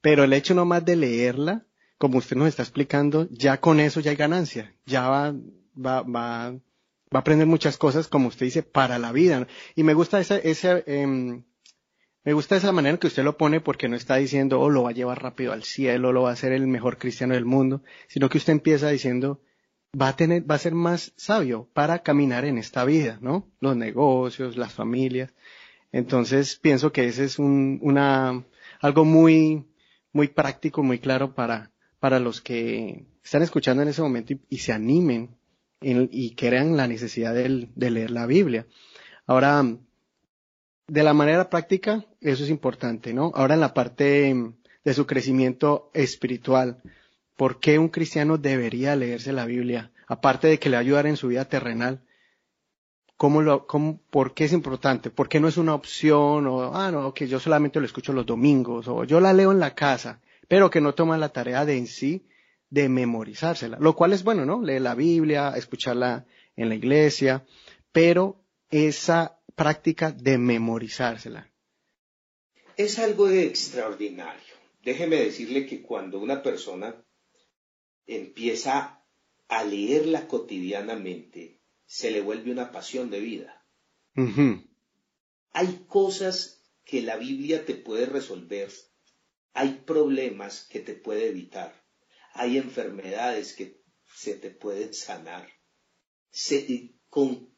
[0.00, 1.66] Pero el hecho nomás de leerla,
[1.98, 5.34] como usted nos está explicando, ya con eso ya hay ganancia, ya va,
[5.76, 6.54] va, va,
[7.14, 9.46] va a aprender muchas cosas, como usted dice, para la vida.
[9.74, 11.42] Y me gusta esa, esa, eh,
[12.24, 14.90] me gusta esa manera que usted lo pone porque no está diciendo, oh, lo va
[14.90, 18.28] a llevar rápido al cielo, lo va a ser el mejor cristiano del mundo, sino
[18.28, 19.40] que usted empieza diciendo,
[19.98, 23.50] va a tener, va a ser más sabio para caminar en esta vida, ¿no?
[23.60, 25.32] Los negocios, las familias.
[25.92, 28.44] Entonces pienso que ese es un, una,
[28.80, 29.66] algo muy,
[30.12, 34.72] muy práctico, muy claro para, para los que están escuchando en ese momento y, se
[34.72, 35.37] animen
[35.80, 38.66] y crean la necesidad de, de leer la Biblia.
[39.26, 39.64] Ahora,
[40.86, 43.30] de la manera práctica, eso es importante, ¿no?
[43.34, 44.34] Ahora en la parte
[44.84, 46.82] de su crecimiento espiritual,
[47.36, 49.92] ¿por qué un cristiano debería leerse la Biblia?
[50.06, 52.02] Aparte de que le va a ayudar en su vida terrenal,
[53.16, 55.10] ¿cómo lo, cómo, ¿por qué es importante?
[55.10, 56.46] ¿Por qué no es una opción?
[56.46, 59.60] O, ah, no, que yo solamente lo escucho los domingos, o yo la leo en
[59.60, 62.26] la casa pero que no toman la tarea de en sí
[62.70, 64.62] de memorizársela, lo cual es bueno, ¿no?
[64.62, 66.26] Leer la Biblia, escucharla
[66.56, 67.46] en la iglesia,
[67.92, 71.50] pero esa práctica de memorizársela.
[72.76, 74.54] Es algo de extraordinario.
[74.82, 76.94] Déjeme decirle que cuando una persona
[78.06, 79.02] empieza
[79.48, 83.64] a leerla cotidianamente, se le vuelve una pasión de vida.
[85.52, 88.70] Hay cosas que la Biblia te puede resolver
[89.58, 91.74] hay problemas que te puede evitar,
[92.38, 93.82] hay enfermedades que
[94.14, 95.48] se te pueden sanar,
[97.08, 97.54] con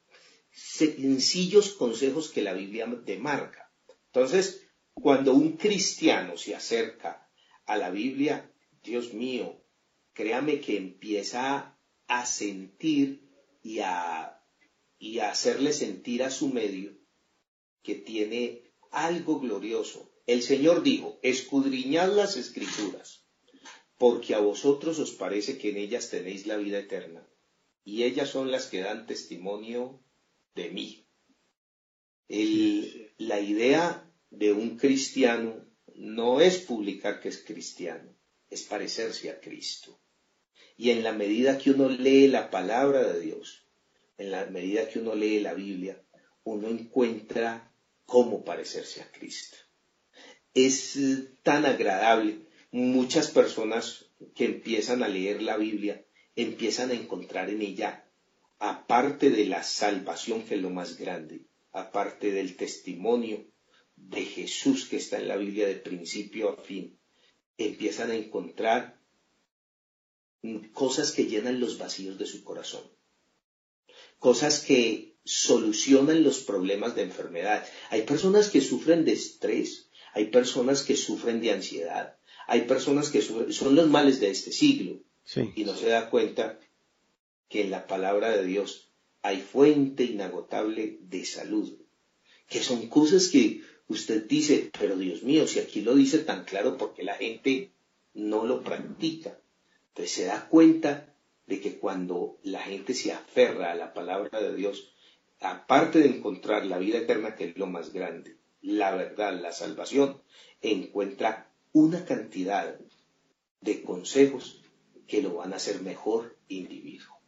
[0.51, 3.71] sencillos consejos que la Biblia te marca.
[4.07, 7.31] Entonces, cuando un cristiano se acerca
[7.67, 9.63] a la Biblia, Dios mío,
[10.15, 13.29] créame que empieza a sentir
[13.63, 14.43] y a,
[14.99, 16.97] y a hacerle sentir a su medio
[17.83, 23.20] que tiene algo glorioso, el Señor dijo, escudriñad las escrituras,
[24.01, 27.23] porque a vosotros os parece que en ellas tenéis la vida eterna,
[27.85, 30.03] y ellas son las que dan testimonio
[30.55, 30.89] de mí.
[33.19, 33.85] la idea
[34.31, 35.51] de un cristiano
[35.95, 38.17] no es publicar que es cristiano,
[38.49, 40.01] es parecerse a Cristo.
[40.79, 43.67] Y en la medida que uno lee la palabra de Dios,
[44.17, 46.03] en la medida que uno lee la Biblia,
[46.45, 47.71] uno encuentra
[48.07, 49.59] cómo parecerse a Cristo
[50.55, 52.47] es eh, tan agradable.
[52.73, 56.05] Muchas personas que empiezan a leer la Biblia
[56.37, 58.09] empiezan a encontrar en ella,
[58.59, 63.47] aparte de la salvación que es lo más grande, aparte del testimonio
[63.97, 66.99] de Jesús que está en la Biblia de principio a fin,
[67.59, 69.01] empiezan a encontrar
[70.73, 72.83] cosas que llenan los vacíos de su corazón,
[74.19, 77.67] cosas que solucionan los problemas de enfermedad.
[77.91, 82.17] Hay personas que sufren de estrés, hay personas que sufren de ansiedad,
[82.51, 84.99] hay personas que son los males de este siglo.
[85.55, 86.59] Y no se da cuenta
[87.49, 88.91] que en la palabra de Dios
[89.23, 91.79] hay fuente inagotable de salud,
[92.49, 96.77] que son cosas que usted dice, pero Dios mío, si aquí lo dice tan claro,
[96.77, 97.71] porque la gente
[98.15, 99.39] no lo practica?
[99.91, 101.15] Entonces se da cuenta
[101.47, 104.93] de que cuando la gente se aferra a la palabra de Dios,
[105.39, 110.21] aparte de encontrar la vida eterna, que es lo más grande, la verdad, la salvación,
[110.63, 112.79] encuentra una cantidad
[113.61, 114.63] de consejos
[115.07, 117.21] que lo van a hacer mejor individuo.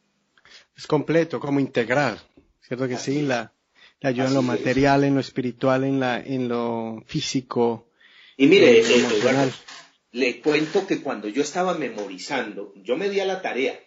[0.77, 2.21] Es completo, como integral,
[2.61, 3.23] ¿cierto que sí?
[3.23, 3.53] La,
[4.03, 7.89] ayuda en lo material, en lo espiritual, en, la, en lo físico.
[8.37, 9.53] Y mire, eh,
[10.13, 13.79] le cuento que cuando yo estaba memorizando, yo me di a la tarea,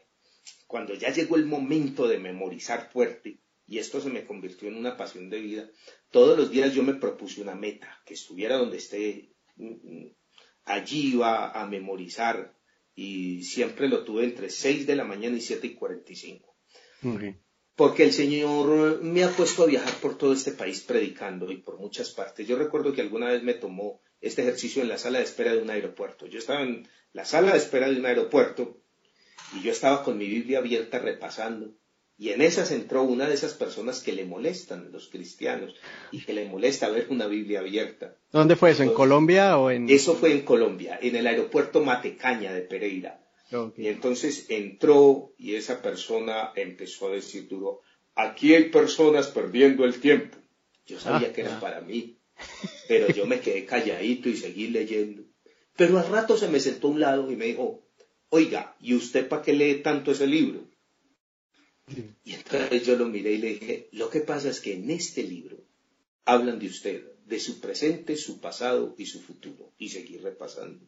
[0.68, 4.98] cuando ya llegó el momento de memorizar fuerte, y esto se me convirtió en una
[4.98, 5.70] pasión de vida,
[6.10, 10.16] todos los días yo me propuse una meta, que estuviera donde esté, mm, mm,
[10.66, 12.56] allí iba a memorizar
[12.96, 16.56] y siempre lo tuve entre 6 de la mañana y 7 y 45.
[17.76, 21.78] Porque el Señor me ha puesto a viajar por todo este país predicando y por
[21.78, 22.48] muchas partes.
[22.48, 25.62] Yo recuerdo que alguna vez me tomó este ejercicio en la sala de espera de
[25.62, 26.26] un aeropuerto.
[26.26, 28.82] Yo estaba en la sala de espera de un aeropuerto
[29.54, 31.76] y yo estaba con mi Biblia abierta repasando.
[32.18, 35.76] Y en esas entró una de esas personas que le molestan, los cristianos,
[36.12, 38.16] y que le molesta ver una Biblia abierta.
[38.32, 38.84] ¿Dónde fue eso?
[38.84, 39.90] ¿En Colombia o en...?
[39.90, 43.22] Eso fue en Colombia, en el aeropuerto Matecaña de Pereira.
[43.78, 47.82] Y entonces entró y esa persona empezó a decir duro,
[48.16, 50.38] aquí hay personas perdiendo el tiempo.
[50.86, 52.20] Yo sabía ah, que era para mí,
[52.88, 55.24] pero yo me quedé calladito y seguí leyendo.
[55.76, 57.88] Pero al rato se me sentó a un lado y me dijo,
[58.30, 60.65] oiga, ¿y usted para qué lee tanto ese libro?
[62.24, 65.24] Y entonces yo lo miré y le dije, lo que pasa es que en este
[65.24, 65.64] libro
[66.26, 69.72] hablan de usted, de su presente, su pasado y su futuro.
[69.78, 70.86] Y seguí repasando.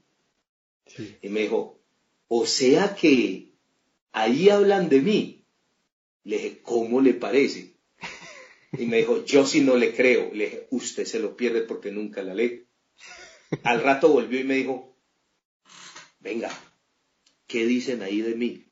[1.22, 1.80] Y me dijo,
[2.28, 3.54] o sea que
[4.12, 5.46] ahí hablan de mí.
[6.24, 7.76] Le dije, ¿cómo le parece?
[8.78, 10.34] Y me dijo, yo si no le creo.
[10.34, 12.68] Le dije, usted se lo pierde porque nunca la lee.
[13.64, 14.98] Al rato volvió y me dijo,
[16.20, 16.52] venga,
[17.48, 18.67] ¿qué dicen ahí de mí?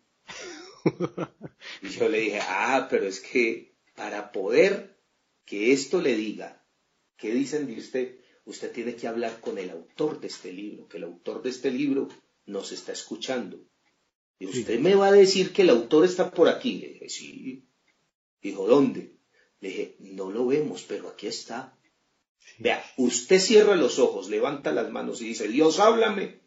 [1.82, 5.00] Y yo le dije, ah, pero es que para poder
[5.46, 6.66] que esto le diga,
[7.18, 8.20] ¿qué dicen de usted?
[8.46, 11.72] Usted tiene que hablar con el autor de este libro, que el autor de este
[11.72, 12.10] libro
[12.46, 13.60] nos está escuchando.
[14.38, 16.80] Y usted me va a decir que el autor está por aquí.
[16.80, 17.68] Le dije, sí.
[18.42, 19.18] Dijo, ¿dónde?
[19.62, 21.80] Le dije, no lo vemos, pero aquí está.
[22.60, 26.42] Vea, usted cierra los ojos, levanta las manos y dice, Dios, háblame.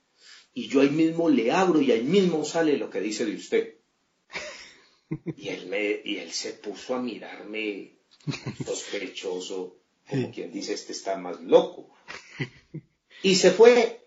[0.52, 3.77] Y yo ahí mismo le abro y ahí mismo sale lo que dice de usted.
[5.36, 7.98] Y él, me, y él se puso a mirarme
[8.64, 11.94] sospechoso, como quien dice, este está más loco.
[13.22, 14.04] Y se fue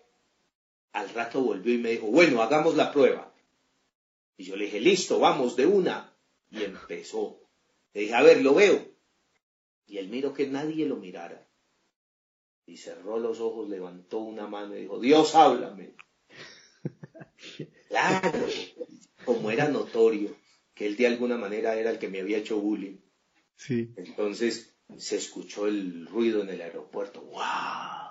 [0.92, 3.34] al rato volvió y me dijo, bueno, hagamos la prueba.
[4.36, 6.14] Y yo le dije, listo, vamos de una.
[6.50, 7.40] Y empezó.
[7.94, 8.86] Le dije, a ver, lo veo.
[9.86, 11.48] Y él miró que nadie lo mirara.
[12.66, 15.94] Y cerró los ojos, levantó una mano y dijo, Dios, háblame.
[17.88, 18.46] Claro,
[19.26, 20.34] como era notorio
[20.74, 22.98] que él de alguna manera era el que me había hecho bullying.
[23.56, 23.92] Sí.
[23.96, 27.20] Entonces se escuchó el ruido en el aeropuerto.
[27.22, 28.02] ¡Wow!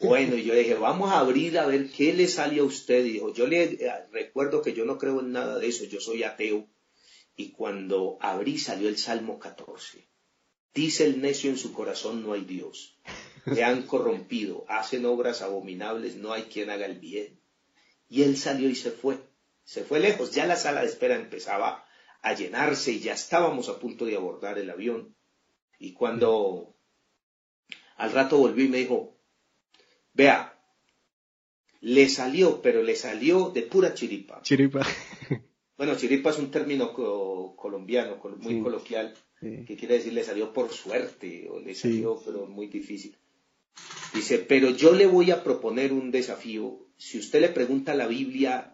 [0.00, 3.04] Bueno, yo dije, vamos a abrir a ver qué le sale a usted.
[3.04, 6.22] Dijo, yo le eh, recuerdo que yo no creo en nada de eso, yo soy
[6.22, 6.68] ateo.
[7.36, 10.06] Y cuando abrí salió el Salmo 14.
[10.74, 12.98] Dice el necio en su corazón, no hay Dios.
[13.46, 17.40] Le han corrompido, hacen obras abominables, no hay quien haga el bien.
[18.08, 19.18] Y él salió y se fue.
[19.64, 20.32] Se fue lejos.
[20.32, 21.84] Ya la sala de espera empezaba
[22.22, 25.14] a llenarse y ya estábamos a punto de abordar el avión.
[25.78, 26.76] Y cuando
[27.96, 29.14] al rato volví y me dijo,
[30.14, 30.56] Vea,
[31.80, 34.40] le salió, pero le salió de pura chiripa.
[34.42, 34.86] Chiripa.
[35.76, 41.48] bueno, chiripa es un término colombiano, muy coloquial, que quiere decir le salió por suerte
[41.50, 43.16] o le salió, pero muy difícil.
[44.14, 46.86] Dice, pero yo le voy a proponer un desafío.
[46.96, 48.73] Si usted le pregunta a la Biblia,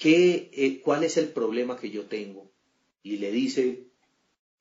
[0.00, 2.50] ¿qué, eh, ¿cuál es el problema que yo tengo?
[3.02, 3.84] Y le dice,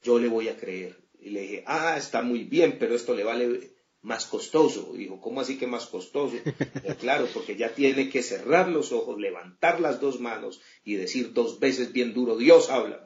[0.04, 1.00] yo le voy a creer.
[1.20, 4.92] Y le dije, ah, está muy bien, pero esto le vale más costoso.
[4.96, 6.36] Dijo, ¿cómo así que más costoso?
[7.00, 11.60] claro, porque ya tiene que cerrar los ojos, levantar las dos manos y decir dos
[11.60, 13.06] veces bien duro, Dios habla.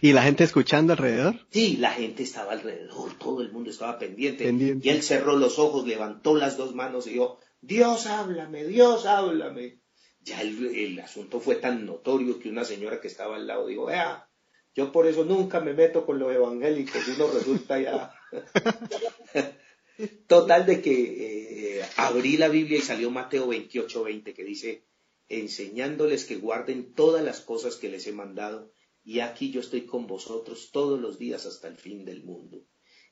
[0.00, 1.46] ¿Y la gente escuchando alrededor?
[1.50, 4.44] Sí, la gente estaba alrededor, todo el mundo estaba pendiente.
[4.82, 9.83] Y él cerró los ojos, levantó las dos manos y dijo, Dios háblame, Dios háblame.
[10.24, 14.26] Ya el, asunto fue tan notorio que una señora que estaba al lado dijo, vea,
[14.74, 18.14] yo por eso nunca me meto con los evangélicos, uno resulta ya.
[20.26, 24.86] Total de que eh, abrí la Biblia y salió Mateo 28, 20, que dice,
[25.28, 28.72] enseñándoles que guarden todas las cosas que les he mandado,
[29.04, 32.64] y aquí yo estoy con vosotros todos los días hasta el fin del mundo.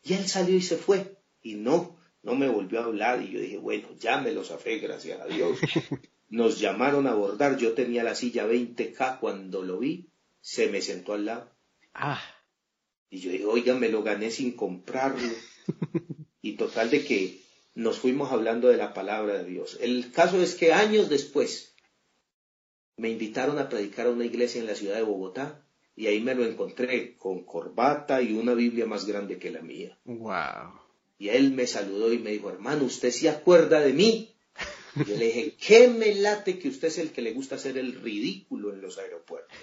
[0.02, 3.40] Y él salió y se fue, y no, no me volvió a hablar, y yo
[3.40, 5.58] dije, bueno, ya me los afé, gracias a Dios.
[6.32, 10.08] Nos llamaron a abordar, yo tenía la silla 20K cuando lo vi,
[10.40, 11.52] se me sentó al lado.
[11.92, 12.22] Ah.
[13.10, 15.28] Y yo digo, oiga, me lo gané sin comprarlo.
[16.40, 17.42] y total de que
[17.74, 19.76] nos fuimos hablando de la palabra de Dios.
[19.82, 21.74] El caso es que años después
[22.96, 26.34] me invitaron a predicar a una iglesia en la ciudad de Bogotá y ahí me
[26.34, 29.98] lo encontré con corbata y una Biblia más grande que la mía.
[30.06, 30.80] Wow.
[31.18, 34.31] Y él me saludó y me dijo, hermano, ¿usted se acuerda de mí?
[34.94, 38.00] Yo le dije, ¿qué me late que usted es el que le gusta hacer el
[38.00, 39.58] ridículo en los aeropuertos?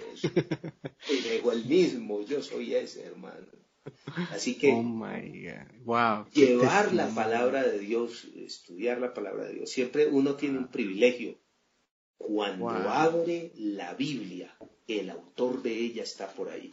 [1.08, 3.46] Y dijo, el mismo, yo soy ese, hermano.
[4.30, 10.34] Así que oh llevar la palabra de Dios, estudiar la palabra de Dios, siempre uno
[10.34, 11.38] tiene un privilegio
[12.18, 14.54] Cuando abre la Biblia,
[14.86, 16.70] el autor de ella está por ahí.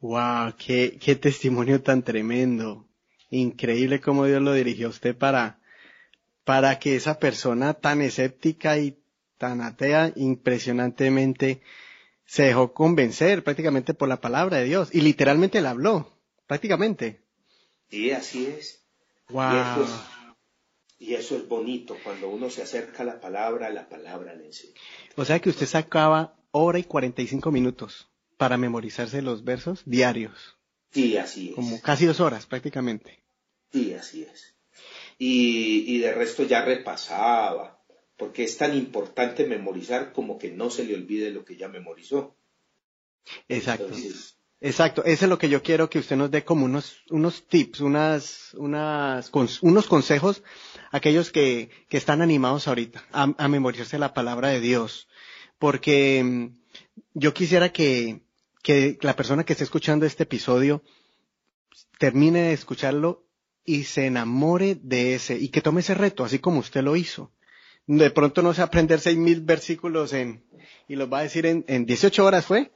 [0.00, 2.88] Wow, qué, qué testimonio tan tremendo.
[3.30, 5.60] Increíble cómo Dios lo dirigió a usted para,
[6.48, 8.96] para que esa persona tan escéptica y
[9.36, 11.60] tan atea impresionantemente
[12.24, 16.10] se dejó convencer prácticamente por la palabra de Dios y literalmente la habló,
[16.46, 17.20] prácticamente.
[17.90, 18.82] Sí, así es.
[19.28, 19.52] Wow.
[20.98, 24.72] Y eso, es, bonito, cuando uno se acerca a la palabra, la palabra le enseña.
[25.16, 30.56] O sea que usted sacaba hora y 45 minutos para memorizarse los versos diarios.
[30.92, 31.56] Sí, así es.
[31.56, 33.22] Como casi dos horas prácticamente.
[33.70, 34.57] Sí, así es.
[35.18, 37.82] Y, y de resto ya repasaba,
[38.16, 42.36] porque es tan importante memorizar como que no se le olvide lo que ya memorizó.
[43.48, 43.94] Exacto.
[44.60, 47.80] Exacto, eso es lo que yo quiero que usted nos dé como unos, unos tips,
[47.80, 49.30] unas, unas,
[49.62, 50.42] unos consejos
[50.90, 55.06] a aquellos que, que están animados ahorita a, a memorizarse la palabra de Dios.
[55.60, 56.46] Porque mm,
[57.14, 58.22] yo quisiera que,
[58.64, 60.82] que la persona que esté escuchando este episodio
[61.98, 63.27] termine de escucharlo
[63.68, 67.30] y se enamore de ese y que tome ese reto, así como usted lo hizo.
[67.86, 70.42] De pronto no se aprender seis mil versículos en,
[70.88, 72.70] y los va a decir en, en 18 horas fue.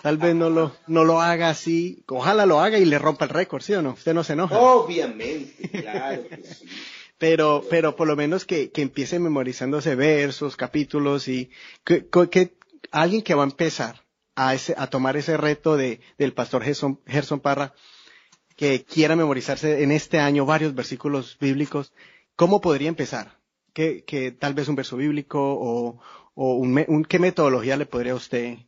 [0.00, 3.32] Tal vez no lo, no lo haga así, ojalá lo haga y le rompa el
[3.32, 3.94] récord, ¿sí o no?
[3.94, 4.56] Usted no se enoja.
[4.56, 6.68] Obviamente, claro que sí.
[7.18, 11.50] pero, pero por lo menos que, que empiece memorizándose versos, capítulos y
[11.82, 12.56] que, que,
[12.92, 14.04] alguien que va a empezar
[14.36, 17.74] a, ese, a tomar ese reto de, del pastor Gerson, Gerson Parra,
[18.58, 21.92] que quiera memorizarse en este año varios versículos bíblicos,
[22.34, 23.38] ¿cómo podría empezar?
[23.72, 26.00] ¿Qué, tal vez un verso bíblico o,
[26.34, 28.58] o un, un, qué metodología le podría usted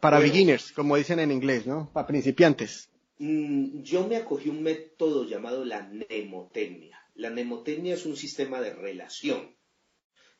[0.00, 1.90] para beginners, como dicen en inglés, ¿no?
[1.92, 2.90] Para principiantes.
[3.18, 6.98] Mm, yo me acogí un método llamado la mnemotecnia.
[7.14, 9.54] La mnemotecnia es un sistema de relación.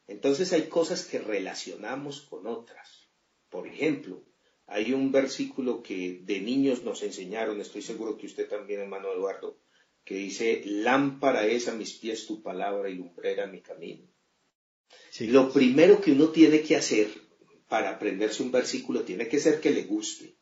[0.06, 3.10] Entonces hay cosas que relacionamos con otras.
[3.50, 4.24] Por ejemplo,
[4.72, 9.58] hay un versículo que de niños nos enseñaron, estoy seguro que usted también, hermano Eduardo,
[10.04, 14.08] que dice, lámpara es a mis pies tu palabra y lumbrera mi camino.
[15.20, 17.08] Lo primero que uno tiene que hacer
[17.68, 20.36] para aprenderse un versículo tiene que ser que le guste.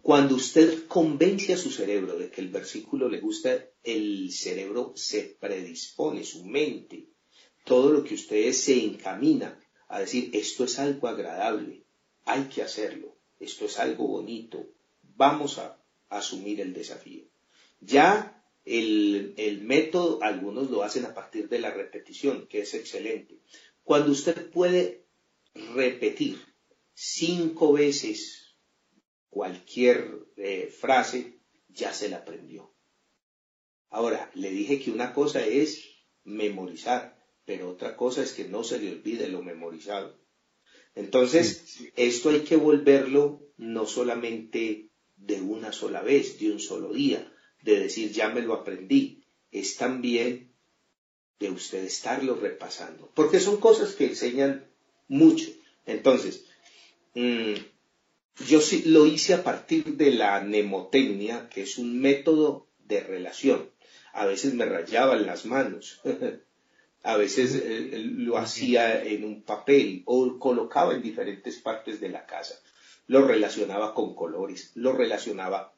[0.00, 5.36] Cuando usted convence a su cerebro de que el versículo le gusta, el cerebro se
[5.40, 7.08] predispone, su mente,
[7.64, 11.84] todo lo que usted se encamina a decir, esto es algo agradable,
[12.24, 14.68] hay que hacerlo, esto es algo bonito,
[15.02, 17.24] vamos a asumir el desafío.
[17.80, 23.40] Ya el, el método, algunos lo hacen a partir de la repetición, que es excelente.
[23.82, 25.06] Cuando usted puede
[25.74, 26.38] repetir
[26.94, 28.56] cinco veces
[29.30, 32.74] cualquier eh, frase, ya se la aprendió.
[33.90, 35.84] Ahora, le dije que una cosa es
[36.24, 40.18] memorizar, pero otra cosa es que no se le olvide lo memorizado.
[40.96, 47.30] Entonces, esto hay que volverlo no solamente de una sola vez, de un solo día,
[47.62, 50.52] de decir ya me lo aprendí, es también
[51.38, 54.66] de usted estarlo repasando, porque son cosas que enseñan
[55.06, 55.50] mucho.
[55.84, 56.46] Entonces,
[57.14, 57.54] mm,
[58.46, 63.70] yo sí lo hice a partir de la mnemotecnia, que es un método de relación.
[64.14, 66.00] A veces me rayaban las manos,
[67.06, 72.08] a veces eh, eh, lo hacía en un papel o colocaba en diferentes partes de
[72.08, 72.56] la casa.
[73.06, 75.72] Lo relacionaba con colores, lo relacionaba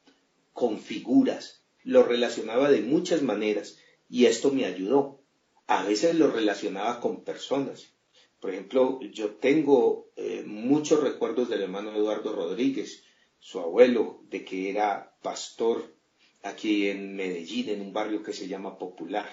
[0.55, 3.76] con figuras, lo relacionaba de muchas maneras
[4.09, 5.20] y esto me ayudó.
[5.66, 7.93] A veces lo relacionaba con personas.
[8.41, 13.05] Por ejemplo, yo tengo eh, muchos recuerdos del hermano Eduardo Rodríguez,
[13.39, 15.95] su abuelo, de que era pastor
[16.43, 19.29] aquí en Medellín, en un barrio que se llama Popular.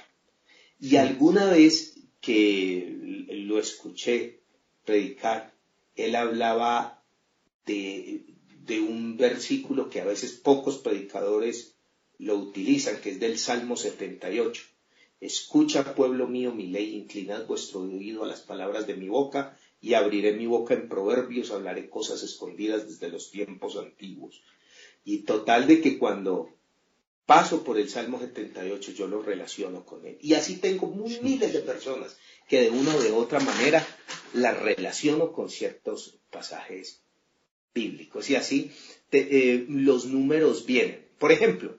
[0.79, 4.41] Y alguna vez que lo escuché
[4.83, 5.53] predicar,
[5.95, 7.03] él hablaba
[7.65, 8.25] de,
[8.65, 11.75] de un versículo que a veces pocos predicadores
[12.17, 14.63] lo utilizan, que es del Salmo 78.
[15.21, 19.93] Escucha, pueblo mío, mi ley, inclinad vuestro oído a las palabras de mi boca, y
[19.93, 24.41] abriré mi boca en proverbios, hablaré cosas escondidas desde los tiempos antiguos.
[25.03, 26.49] Y total de que cuando
[27.25, 30.17] paso por el Salmo 78 yo lo relaciono con él.
[30.21, 32.17] Y así tengo miles de personas
[32.47, 33.85] que de una o de otra manera
[34.33, 37.01] las relaciono con ciertos pasajes
[37.73, 38.29] bíblicos.
[38.29, 38.71] Y así
[39.11, 41.05] eh, los números vienen.
[41.17, 41.77] Por ejemplo,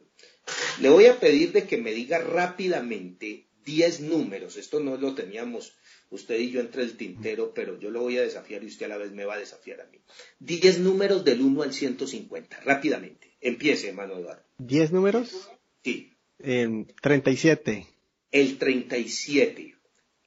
[0.80, 4.56] le voy a pedir de que me diga rápidamente 10 números.
[4.56, 5.74] Esto no lo teníamos
[6.08, 8.90] usted y yo entre el tintero, pero yo lo voy a desafiar y usted a
[8.90, 9.98] la vez me va a desafiar a mí.
[10.38, 13.36] 10 números del 1 al 150, rápidamente.
[13.40, 14.42] Empiece, hermano Eduardo.
[14.58, 15.50] ¿10 números?
[15.84, 16.12] Sí.
[16.38, 17.86] Eh, 37.
[18.30, 19.75] El 37.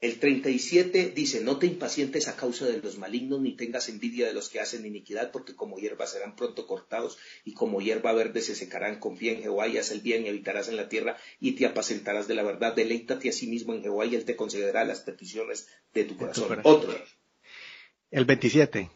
[0.01, 4.33] El 37 dice, no te impacientes a causa de los malignos, ni tengas envidia de
[4.33, 8.55] los que hacen iniquidad, porque como hierba serán pronto cortados, y como hierba verde se
[8.55, 8.99] secarán.
[8.99, 12.29] Confía en Jehová y haz el bien, y habitarás en la tierra, y te apacentarás
[12.29, 12.73] de la verdad.
[12.73, 16.61] Deleítate a sí mismo en Jehová, y él te concederá las peticiones de tu corazón.
[16.63, 16.95] Otro.
[18.09, 18.89] El 27.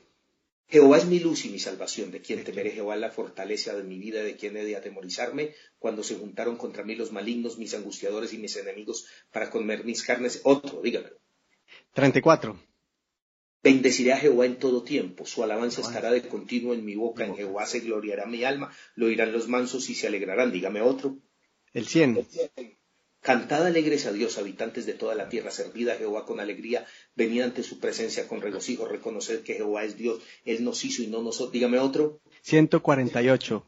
[0.74, 4.00] Jehová es mi luz y mi salvación, de quien temeré Jehová la fortaleza de mi
[4.00, 8.34] vida, de quien he de atemorizarme, cuando se juntaron contra mí los malignos, mis angustiadores
[8.34, 10.42] y mis enemigos, para comer mis carnes.
[10.44, 11.16] Otro, dígamelo.
[11.94, 12.60] 34.
[13.62, 17.36] Bendeciré a Jehová en todo tiempo, su alabanza estará de continuo en mi boca, en
[17.36, 20.52] Jehová se gloriará mi alma, lo oirán los mansos y se alegrarán.
[20.52, 21.20] Dígame otro.
[21.72, 22.28] El 100.
[23.24, 27.42] Cantad alegres a Dios, habitantes de toda la tierra, servid a Jehová con alegría, venid
[27.42, 31.22] ante su presencia con regocijo, reconoced que Jehová es Dios, Él nos hizo y no
[31.22, 31.54] nosotros.
[31.54, 32.20] Dígame otro.
[32.42, 33.66] 148.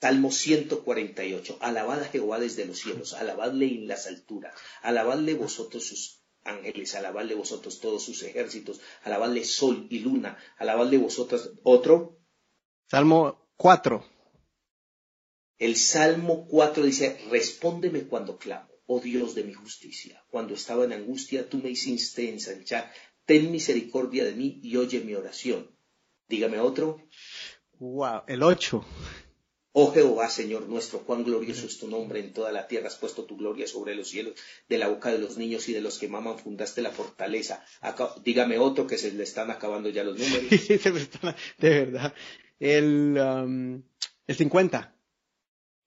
[0.00, 1.58] Salmo 148.
[1.60, 7.34] Alabad a Jehová desde los cielos, alabadle en las alturas, alabadle vosotros sus ángeles, alabadle
[7.34, 11.50] vosotros todos sus ejércitos, alabadle sol y luna, alabadle vosotros.
[11.64, 12.16] Otro.
[12.86, 14.17] Salmo 4.
[15.58, 20.24] El Salmo 4 dice, respóndeme cuando clamo, oh Dios de mi justicia.
[20.30, 22.92] Cuando estaba en angustia, tú me hiciste ensanchar.
[23.24, 25.68] Ten misericordia de mí y oye mi oración.
[26.28, 27.02] Dígame otro.
[27.80, 28.84] Wow, el 8.
[29.72, 32.88] Oh Jehová, Señor nuestro, cuán glorioso es tu nombre en toda la tierra.
[32.88, 34.34] Has puesto tu gloria sobre los cielos.
[34.68, 37.64] De la boca de los niños y de los que maman fundaste la fortaleza.
[38.24, 40.50] dígame otro que se le están acabando ya los números.
[41.58, 42.14] de verdad.
[42.58, 43.82] El, um,
[44.26, 44.97] el 50.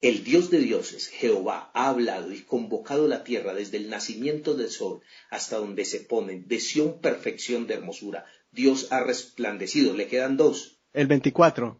[0.01, 4.71] El Dios de dioses, Jehová, ha hablado y convocado la tierra desde el nacimiento del
[4.71, 8.25] sol hasta donde se pone, de Sión perfección de hermosura.
[8.51, 9.93] Dios ha resplandecido.
[9.93, 10.79] Le quedan dos.
[10.93, 11.79] El 24.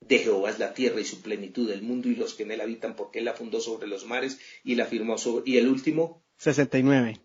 [0.00, 2.62] De Jehová es la tierra y su plenitud, el mundo y los que en él
[2.62, 5.50] habitan, porque él la fundó sobre los mares y la firmó sobre.
[5.50, 6.24] ¿Y el último?
[6.38, 7.20] 69.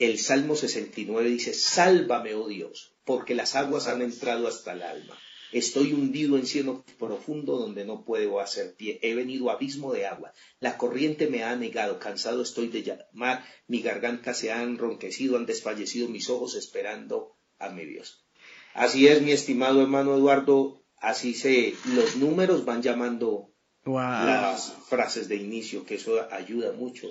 [0.00, 5.16] El Salmo 69 dice, Sálvame, oh Dios, porque las aguas han entrado hasta el alma.
[5.52, 8.98] Estoy hundido en cielo profundo donde no puedo hacer pie.
[9.02, 10.32] He venido a abismo de agua.
[10.60, 11.98] La corriente me ha negado.
[11.98, 13.44] Cansado estoy de llamar.
[13.68, 15.36] Mi garganta se ha enronquecido.
[15.36, 18.24] Han desfallecido mis ojos esperando a mi Dios.
[18.72, 20.82] Así es, mi estimado hermano Eduardo.
[20.96, 23.50] Así se, los números van llamando
[23.84, 27.08] las frases de inicio, que eso ayuda mucho.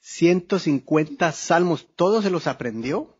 [0.00, 3.16] 150 salmos, ¿todos se los aprendió?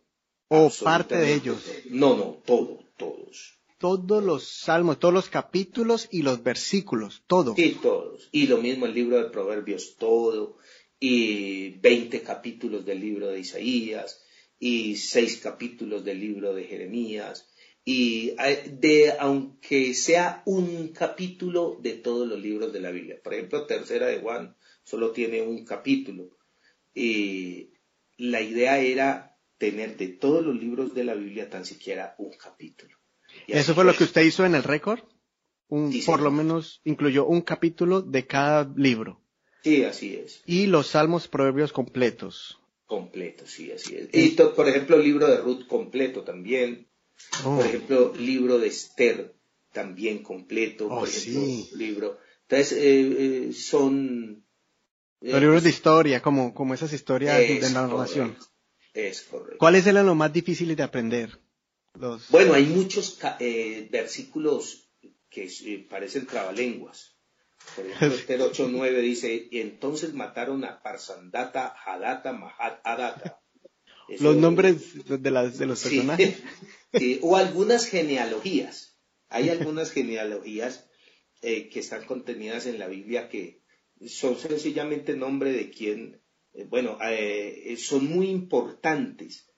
[0.48, 1.62] ¿O parte de ellos?
[1.90, 7.54] No, no, todo, todos todos los salmos, todos los capítulos y los versículos, todo.
[7.56, 8.28] Sí, todos.
[8.30, 10.58] Y lo mismo el libro de Proverbios, todo.
[11.00, 14.22] Y 20 capítulos del libro de Isaías.
[14.58, 17.48] Y 6 capítulos del libro de Jeremías.
[17.82, 23.18] Y eh, de, aunque sea un capítulo de todos los libros de la Biblia.
[23.24, 24.54] Por ejemplo, Tercera de Juan
[24.84, 26.36] solo tiene un capítulo.
[26.94, 27.70] Y
[28.18, 32.99] la idea era tener de todos los libros de la Biblia tan siquiera un capítulo.
[33.52, 35.00] ¿Eso fue lo que usted hizo en el récord?
[36.04, 39.22] por lo menos incluyó un capítulo de cada libro.
[39.62, 40.42] Sí, así es.
[40.46, 42.58] Y los salmos proverbios completos.
[42.86, 44.08] Completos, sí, así es.
[44.12, 46.88] Y por ejemplo, el libro de Ruth completo también.
[47.44, 47.56] Oh.
[47.56, 49.34] Por ejemplo, libro de Esther
[49.72, 50.86] también completo.
[50.86, 51.70] Oh, por ejemplo, sí.
[51.76, 52.18] libro.
[52.48, 54.44] Entonces, eh, eh, son...
[55.20, 58.36] Eh, los libros de historia, como, como esas historias de la narración.
[58.94, 59.58] Es correcto.
[59.58, 61.38] ¿Cuáles eran los más difíciles de aprender?
[62.30, 64.90] Bueno, hay muchos eh, versículos
[65.28, 67.16] que eh, parecen trabalenguas.
[67.76, 73.40] Por ejemplo, el 8.9 dice, y entonces mataron a Parsandata, Hadata, Mahat, Adata.
[74.18, 76.38] los nombres de, las, de los personajes.
[77.22, 78.98] o algunas genealogías.
[79.28, 80.88] Hay algunas genealogías
[81.42, 83.62] eh, que están contenidas en la Biblia que
[84.08, 86.22] son sencillamente nombre de quien,
[86.68, 86.98] bueno,
[87.76, 89.49] son muy importantes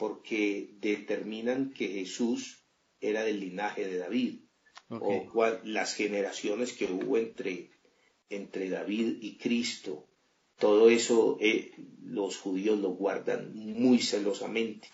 [0.00, 2.64] porque determinan que Jesús
[3.02, 4.38] era del linaje de David,
[4.88, 5.26] o
[5.62, 7.70] las generaciones que hubo entre,
[8.30, 10.08] entre David y Cristo.
[10.58, 11.72] Todo eso eh,
[12.02, 14.88] los judíos lo guardan muy celosamente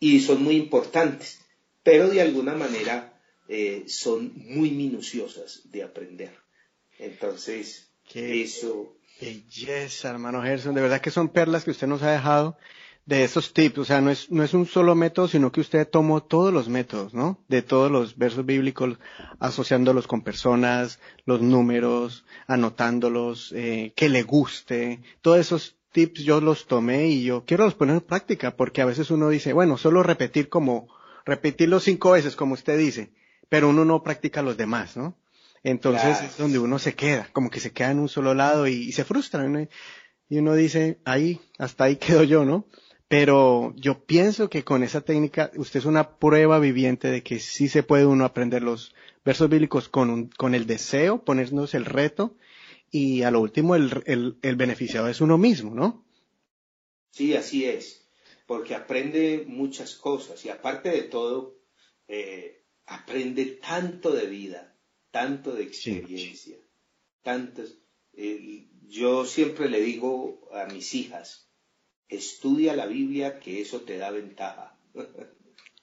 [0.00, 1.38] y son muy importantes,
[1.84, 6.34] pero de alguna manera eh, son muy minuciosas de aprender.
[6.98, 8.96] Entonces, eso...
[9.20, 12.58] Belleza, hermano Gerson, de verdad que son perlas que usted nos ha dejado
[13.08, 15.88] de esos tips, o sea, no es, no es un solo método, sino que usted
[15.88, 17.42] tomó todos los métodos, ¿no?
[17.48, 18.98] De todos los versos bíblicos,
[19.38, 26.66] asociándolos con personas, los números, anotándolos, eh, que le guste, todos esos tips yo los
[26.66, 30.02] tomé y yo quiero los poner en práctica, porque a veces uno dice, bueno, solo
[30.02, 30.88] repetir como,
[31.24, 33.14] repetirlo cinco veces, como usted dice,
[33.48, 35.16] pero uno no practica los demás, ¿no?
[35.62, 38.92] Entonces es donde uno se queda, como que se queda en un solo lado y,
[38.92, 39.66] se frustra, ¿no?
[40.28, 42.66] Y uno dice, ahí, hasta ahí quedo yo, ¿no?
[43.08, 47.68] Pero yo pienso que con esa técnica usted es una prueba viviente de que sí
[47.68, 48.94] se puede uno aprender los
[49.24, 52.36] versos bíblicos con, un, con el deseo, ponernos el reto
[52.90, 56.04] y a lo último el, el, beneficiado es uno mismo, ¿no?
[57.10, 58.06] Sí, así es,
[58.46, 61.58] porque aprende muchas cosas y aparte de todo,
[62.08, 64.76] eh, aprende tanto de vida,
[65.10, 66.58] tanto de experiencia,
[67.22, 67.78] tantos.
[68.12, 71.47] Eh, yo siempre le digo a mis hijas,
[72.08, 74.74] estudia la Biblia, que eso te da ventaja.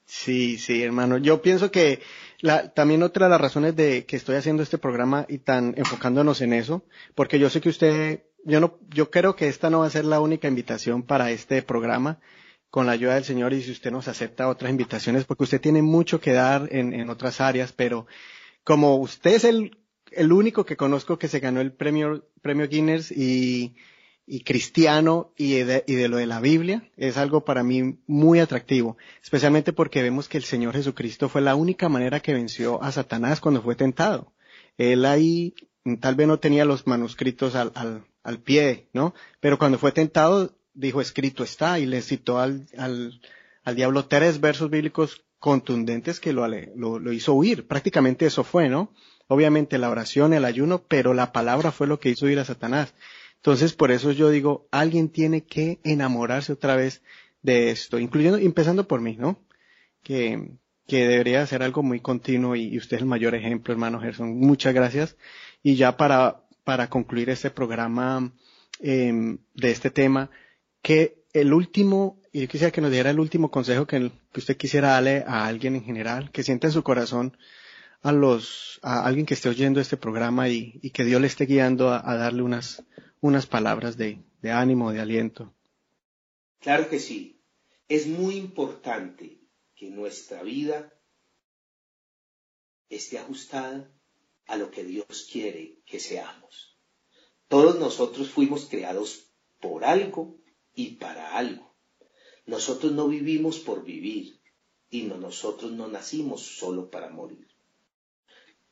[0.05, 1.17] Sí, sí, hermano.
[1.17, 2.01] Yo pienso que
[2.39, 6.41] la, también otra de las razones de que estoy haciendo este programa y tan enfocándonos
[6.41, 9.87] en eso, porque yo sé que usted, yo no, yo creo que esta no va
[9.87, 12.19] a ser la única invitación para este programa,
[12.69, 15.81] con la ayuda del Señor y si usted nos acepta otras invitaciones, porque usted tiene
[15.81, 18.05] mucho que dar en, en otras áreas, pero
[18.63, 19.77] como usted es el,
[20.11, 23.75] el único que conozco que se ganó el premio, premio Guinness y,
[24.27, 28.39] y cristiano y de, y de, lo de la Biblia es algo para mí muy
[28.39, 32.91] atractivo, especialmente porque vemos que el Señor Jesucristo fue la única manera que venció a
[32.91, 34.33] Satanás cuando fue tentado.
[34.77, 35.53] Él ahí
[35.99, 39.13] tal vez no tenía los manuscritos al, al, al pie, ¿no?
[39.39, 43.21] Pero cuando fue tentado dijo escrito está y le citó al, al,
[43.63, 47.67] al diablo tres versos bíblicos contundentes que lo, lo, lo hizo huir.
[47.67, 48.91] Prácticamente eso fue, ¿no?
[49.27, 52.93] Obviamente la oración, el ayuno, pero la palabra fue lo que hizo huir a Satanás.
[53.45, 57.03] Entonces, por eso yo digo, alguien tiene que enamorarse otra vez
[57.43, 59.39] de esto, incluyendo, empezando por mí, ¿no?
[60.01, 60.53] Que,
[60.87, 64.35] que debería ser algo muy continuo y, usted es el mayor ejemplo, hermano Gerson.
[64.39, 65.15] Muchas gracias.
[65.61, 68.33] Y ya para, para concluir este programa
[68.79, 70.31] eh, de este tema,
[70.81, 74.57] que el último, y yo quisiera que nos diera el último consejo que, que usted
[74.57, 77.37] quisiera darle a alguien en general, que sienta en su corazón
[78.01, 81.45] a los, a alguien que esté oyendo este programa y, y que Dios le esté
[81.45, 82.83] guiando a darle unas,
[83.21, 85.53] unas palabras de, ánimo, de aliento.
[86.59, 87.41] Claro que sí.
[87.87, 89.39] Es muy importante
[89.75, 90.93] que nuestra vida
[92.89, 93.91] esté ajustada
[94.47, 96.77] a lo que Dios quiere que seamos.
[97.47, 99.27] Todos nosotros fuimos creados
[99.59, 100.37] por algo
[100.73, 101.75] y para algo.
[102.45, 104.39] Nosotros no vivimos por vivir
[104.89, 107.47] y no, nosotros no nacimos solo para morir.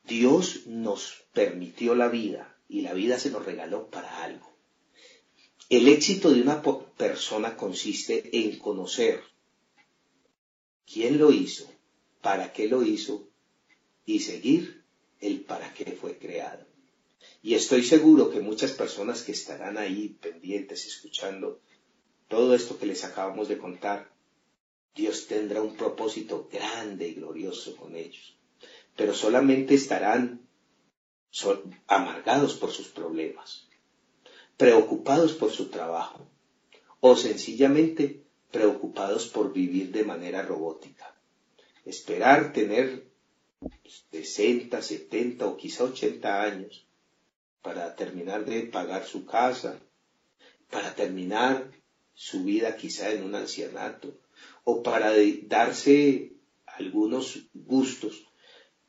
[0.04, 4.51] Dios nos permitió la vida y la vida se nos regaló para algo.
[5.70, 9.24] El éxito de una persona consiste en conocer
[10.86, 11.70] quién lo hizo,
[12.22, 13.28] para qué lo hizo
[14.05, 14.84] y seguir
[15.20, 16.66] el para qué fue creado.
[17.41, 21.61] Y estoy seguro que muchas personas que estarán ahí pendientes escuchando
[22.28, 24.11] todo esto que les acabamos de contar,
[24.95, 28.38] Dios tendrá un propósito grande y glorioso con ellos.
[28.95, 30.43] Pero solamente estarán
[31.34, 31.57] son
[31.88, 33.67] amargados por sus problemas,
[34.55, 36.27] preocupados por su trabajo
[36.99, 38.21] o sencillamente
[38.51, 41.11] preocupados por vivir de manera robótica.
[41.86, 43.07] Esperar tener
[44.11, 46.86] 60, 70 o quizá 80 años
[47.63, 49.79] para terminar de pagar su casa,
[50.69, 51.71] para terminar
[52.13, 54.19] su vida quizá en un ancianato
[54.65, 55.11] o para
[55.47, 56.34] darse
[56.67, 58.23] algunos gustos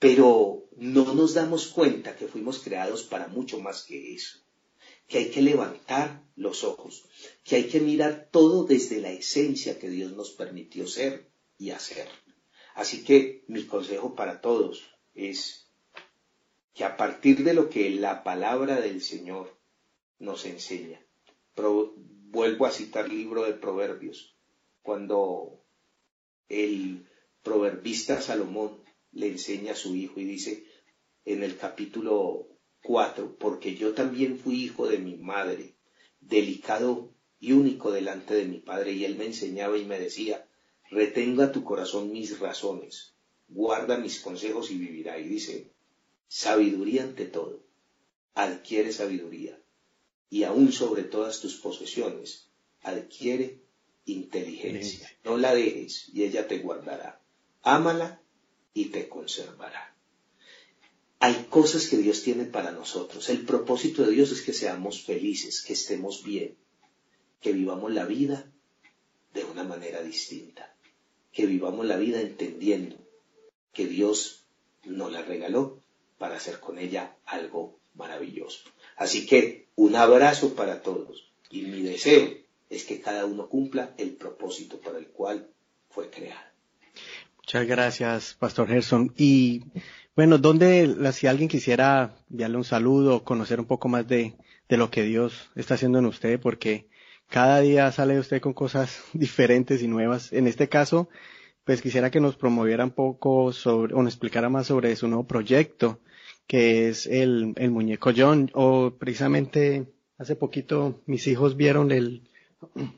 [0.05, 4.39] pero no nos damos cuenta que fuimos creados para mucho más que eso,
[5.09, 7.07] que hay que levantar los ojos,
[7.43, 12.07] que hay que mirar todo desde la esencia que Dios nos permitió ser y hacer.
[12.75, 14.85] Así que mi consejo para todos
[15.15, 15.71] es
[16.75, 19.57] que a partir de lo que la palabra del Señor
[20.19, 21.01] nos enseña,
[21.57, 24.37] vuelvo a citar el libro de Proverbios,
[24.83, 25.65] cuando
[26.51, 27.09] el
[27.43, 28.84] proverbista Salomón
[29.15, 30.67] le enseña a su hijo y dice
[31.25, 32.49] en el capítulo
[32.83, 35.75] 4, porque yo también fui hijo de mi madre,
[36.21, 40.47] delicado y único delante de mi padre, y él me enseñaba y me decía,
[40.91, 43.15] retenga tu corazón mis razones,
[43.49, 45.19] guarda mis consejos y vivirá.
[45.19, 45.71] Y dice,
[46.29, 47.65] sabiduría ante todo,
[48.35, 49.59] adquiere sabiduría,
[50.29, 52.51] y aún sobre todas tus posesiones,
[52.83, 53.63] adquiere
[54.05, 55.11] inteligencia.
[55.25, 57.23] No la dejes y ella te guardará.
[57.63, 58.24] Ámala
[58.75, 59.95] y te conservará.
[61.21, 63.31] Hay cosas que Dios tiene para nosotros.
[63.31, 66.57] El propósito de Dios es que seamos felices, que estemos bien,
[67.41, 68.51] que vivamos la vida
[69.33, 70.77] de una manera distinta,
[71.33, 72.97] que vivamos la vida entendiendo
[73.73, 74.45] que Dios
[74.85, 75.83] nos la regaló
[76.19, 78.61] para hacer con ella algo maravilloso.
[78.97, 82.37] Así que un abrazo para todos y mi deseo
[82.71, 85.51] es que cada uno cumpla el propósito para el cual
[85.91, 86.54] fue creado.
[87.45, 89.13] Muchas gracias, Pastor Gerson.
[89.19, 89.65] Y
[90.17, 94.35] bueno, ¿dónde, si alguien quisiera enviarle un saludo, conocer un poco más de,
[94.67, 96.41] de lo que Dios está haciendo en usted?
[96.41, 96.89] Porque
[97.29, 100.33] cada día sale usted con cosas diferentes y nuevas.
[100.33, 101.11] En este caso,
[101.65, 105.27] pues quisiera que nos promoviera un poco sobre, o nos explicara más sobre su nuevo
[105.27, 106.01] proyecto,
[106.47, 112.23] que es el, el muñeco John, o precisamente hace poquito mis hijos vieron el,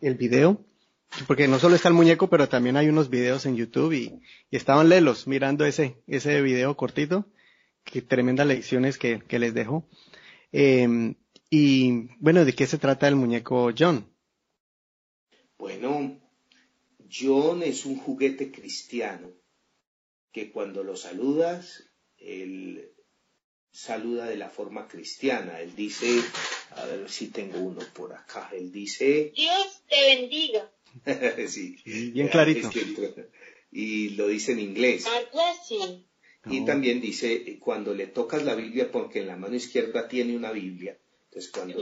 [0.02, 0.64] el video,
[1.26, 4.88] porque no solo está el muñeco, pero también hay unos videos en YouTube y, estaban
[4.88, 7.26] lelos mirando ese, ese video cortito,
[7.84, 9.88] que tremendas lecciones que, que les dejo.
[10.52, 11.14] Eh,
[11.50, 14.10] y bueno, ¿de qué se trata el muñeco John?
[15.58, 16.20] Bueno,
[17.10, 19.30] John es un juguete cristiano
[20.32, 21.84] que cuando lo saludas,
[22.18, 22.92] él
[23.70, 25.60] saluda de la forma cristiana.
[25.60, 26.20] Él dice,
[26.70, 29.32] a ver si tengo uno por acá, él dice...
[29.34, 30.70] Dios te bendiga.
[31.48, 31.76] sí,
[32.12, 32.70] bien clarito.
[33.70, 35.06] Y lo dice en inglés.
[36.48, 40.52] Y también dice, cuando le tocas la Biblia, porque en la mano izquierda tiene una
[40.52, 40.98] Biblia.
[41.24, 41.80] Entonces cuando...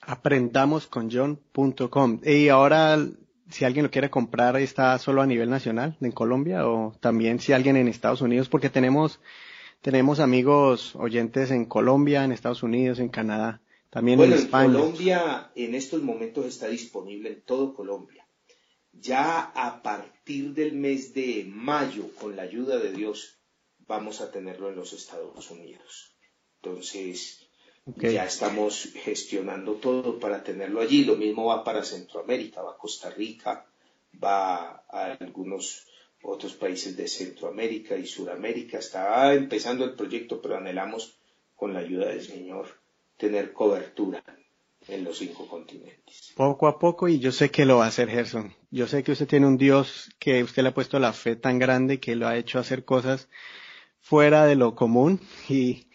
[0.00, 2.20] Aprendamosconjohn.com.
[2.24, 3.06] Y ahora,
[3.50, 7.52] si alguien lo quiere comprar, ¿está solo a nivel nacional en Colombia o también si
[7.52, 8.48] alguien en Estados Unidos?
[8.48, 9.20] Porque tenemos
[9.82, 14.64] tenemos amigos oyentes en Colombia, en Estados Unidos, en Canadá, también en España.
[14.66, 18.21] En Colombia en estos momentos está disponible en todo Colombia.
[18.92, 23.38] Ya a partir del mes de mayo, con la ayuda de Dios,
[23.86, 26.14] vamos a tenerlo en los Estados Unidos.
[26.62, 27.48] Entonces,
[27.96, 31.04] ya estamos gestionando todo para tenerlo allí.
[31.04, 33.66] Lo mismo va para Centroamérica, va a Costa Rica,
[34.22, 35.86] va a algunos
[36.22, 38.78] otros países de Centroamérica y Suramérica.
[38.78, 41.18] Está empezando el proyecto, pero anhelamos,
[41.56, 42.68] con la ayuda del Señor,
[43.16, 44.22] tener cobertura
[44.88, 46.32] en los cinco continentes.
[46.34, 48.54] Poco a poco, y yo sé que lo va a hacer Gerson.
[48.70, 51.58] Yo sé que usted tiene un Dios que usted le ha puesto la fe tan
[51.58, 53.28] grande que lo ha hecho hacer cosas
[54.00, 55.86] fuera de lo común y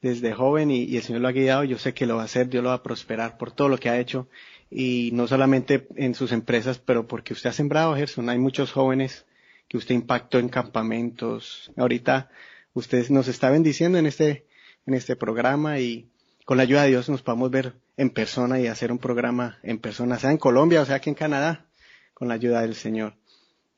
[0.00, 2.48] desde joven y, el Señor lo ha guiado, yo sé que lo va a hacer,
[2.48, 4.28] Dios lo va a prosperar por todo lo que ha hecho
[4.70, 8.28] y no solamente en sus empresas, pero porque usted ha sembrado, Gerson.
[8.28, 9.26] Hay muchos jóvenes
[9.68, 11.70] que usted impactó en campamentos.
[11.76, 12.30] Ahorita
[12.72, 14.46] usted nos está bendiciendo en este,
[14.86, 16.08] en este programa y
[16.44, 19.78] con la ayuda de Dios nos podemos ver en persona y hacer un programa en
[19.78, 21.66] persona, sea en Colombia o sea aquí en Canadá,
[22.14, 23.12] con la ayuda del Señor.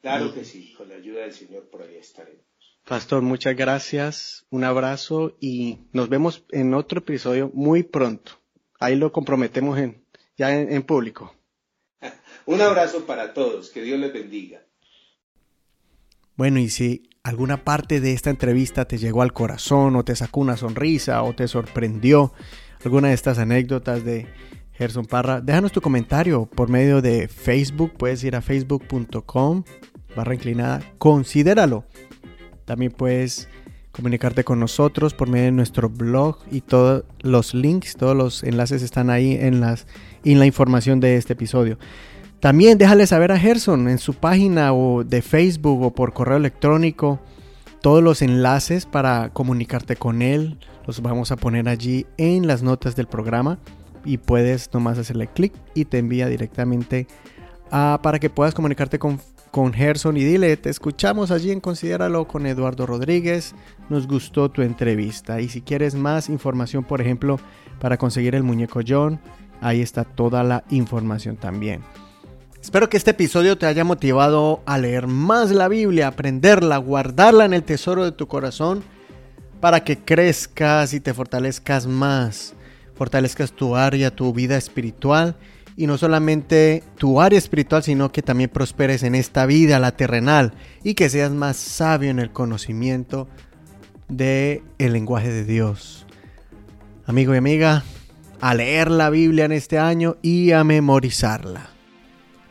[0.01, 2.45] Claro que sí, con la ayuda del Señor por ahí estaremos.
[2.87, 8.39] Pastor, muchas gracias, un abrazo y nos vemos en otro episodio muy pronto.
[8.79, 10.05] Ahí lo comprometemos en,
[10.37, 11.35] ya en público.
[12.47, 14.63] un abrazo para todos, que Dios les bendiga.
[16.37, 20.41] Bueno, y si alguna parte de esta entrevista te llegó al corazón o te sacó
[20.41, 22.33] una sonrisa o te sorprendió
[22.85, 24.27] alguna de estas anécdotas de
[24.73, 27.93] Gerson Parra, déjanos tu comentario por medio de Facebook.
[27.97, 29.65] Puedes ir a facebook.com
[30.17, 31.85] barra inclinada, considéralo.
[32.65, 33.49] También puedes
[33.93, 38.83] comunicarte con nosotros por medio de nuestro blog y todos los links, todos los enlaces
[38.83, 39.87] están ahí en, las,
[40.25, 41.79] en la información de este episodio.
[42.41, 47.21] También déjale saber a Gerson en su página o de Facebook o por correo electrónico
[47.83, 50.59] todos los enlaces para comunicarte con él.
[50.87, 53.59] Los vamos a poner allí en las notas del programa
[54.05, 57.07] y puedes nomás hacerle clic y te envía directamente
[57.71, 59.19] para que puedas comunicarte con,
[59.51, 63.55] con Gerson y dile, te escuchamos allí en Considéralo con Eduardo Rodríguez,
[63.89, 67.41] nos gustó tu entrevista y si quieres más información, por ejemplo,
[67.81, 69.21] para conseguir el muñeco John,
[69.63, 71.81] ahí está toda la información también.
[72.61, 77.55] Espero que este episodio te haya motivado a leer más la Biblia, aprenderla, guardarla en
[77.55, 78.85] el tesoro de tu corazón,
[79.63, 82.53] para que crezcas y te fortalezcas más,
[82.97, 85.37] fortalezcas tu área, tu vida espiritual
[85.77, 90.53] y no solamente tu área espiritual, sino que también prosperes en esta vida, la terrenal,
[90.83, 93.29] y que seas más sabio en el conocimiento
[94.09, 96.07] del el lenguaje de Dios.
[97.07, 97.85] Amigo y amiga,
[98.41, 101.69] a leer la Biblia en este año y a memorizarla.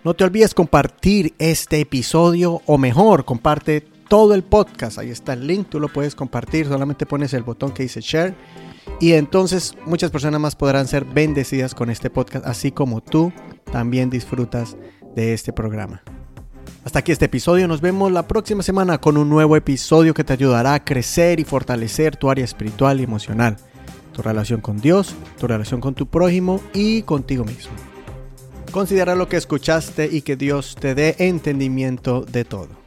[0.06, 5.00] No te olvides compartir este episodio o mejor, comparte todo el podcast.
[5.00, 8.36] Ahí está el link, tú lo puedes compartir, solamente pones el botón que dice share
[9.00, 13.32] y entonces muchas personas más podrán ser bendecidas con este podcast, así como tú
[13.72, 14.76] también disfrutas
[15.16, 16.04] de este programa.
[16.84, 20.34] Hasta aquí este episodio, nos vemos la próxima semana con un nuevo episodio que te
[20.34, 23.56] ayudará a crecer y fortalecer tu área espiritual y emocional,
[24.12, 27.72] tu relación con Dios, tu relación con tu prójimo y contigo mismo.
[28.74, 32.81] Considera lo que escuchaste y que Dios te dé entendimiento de todo.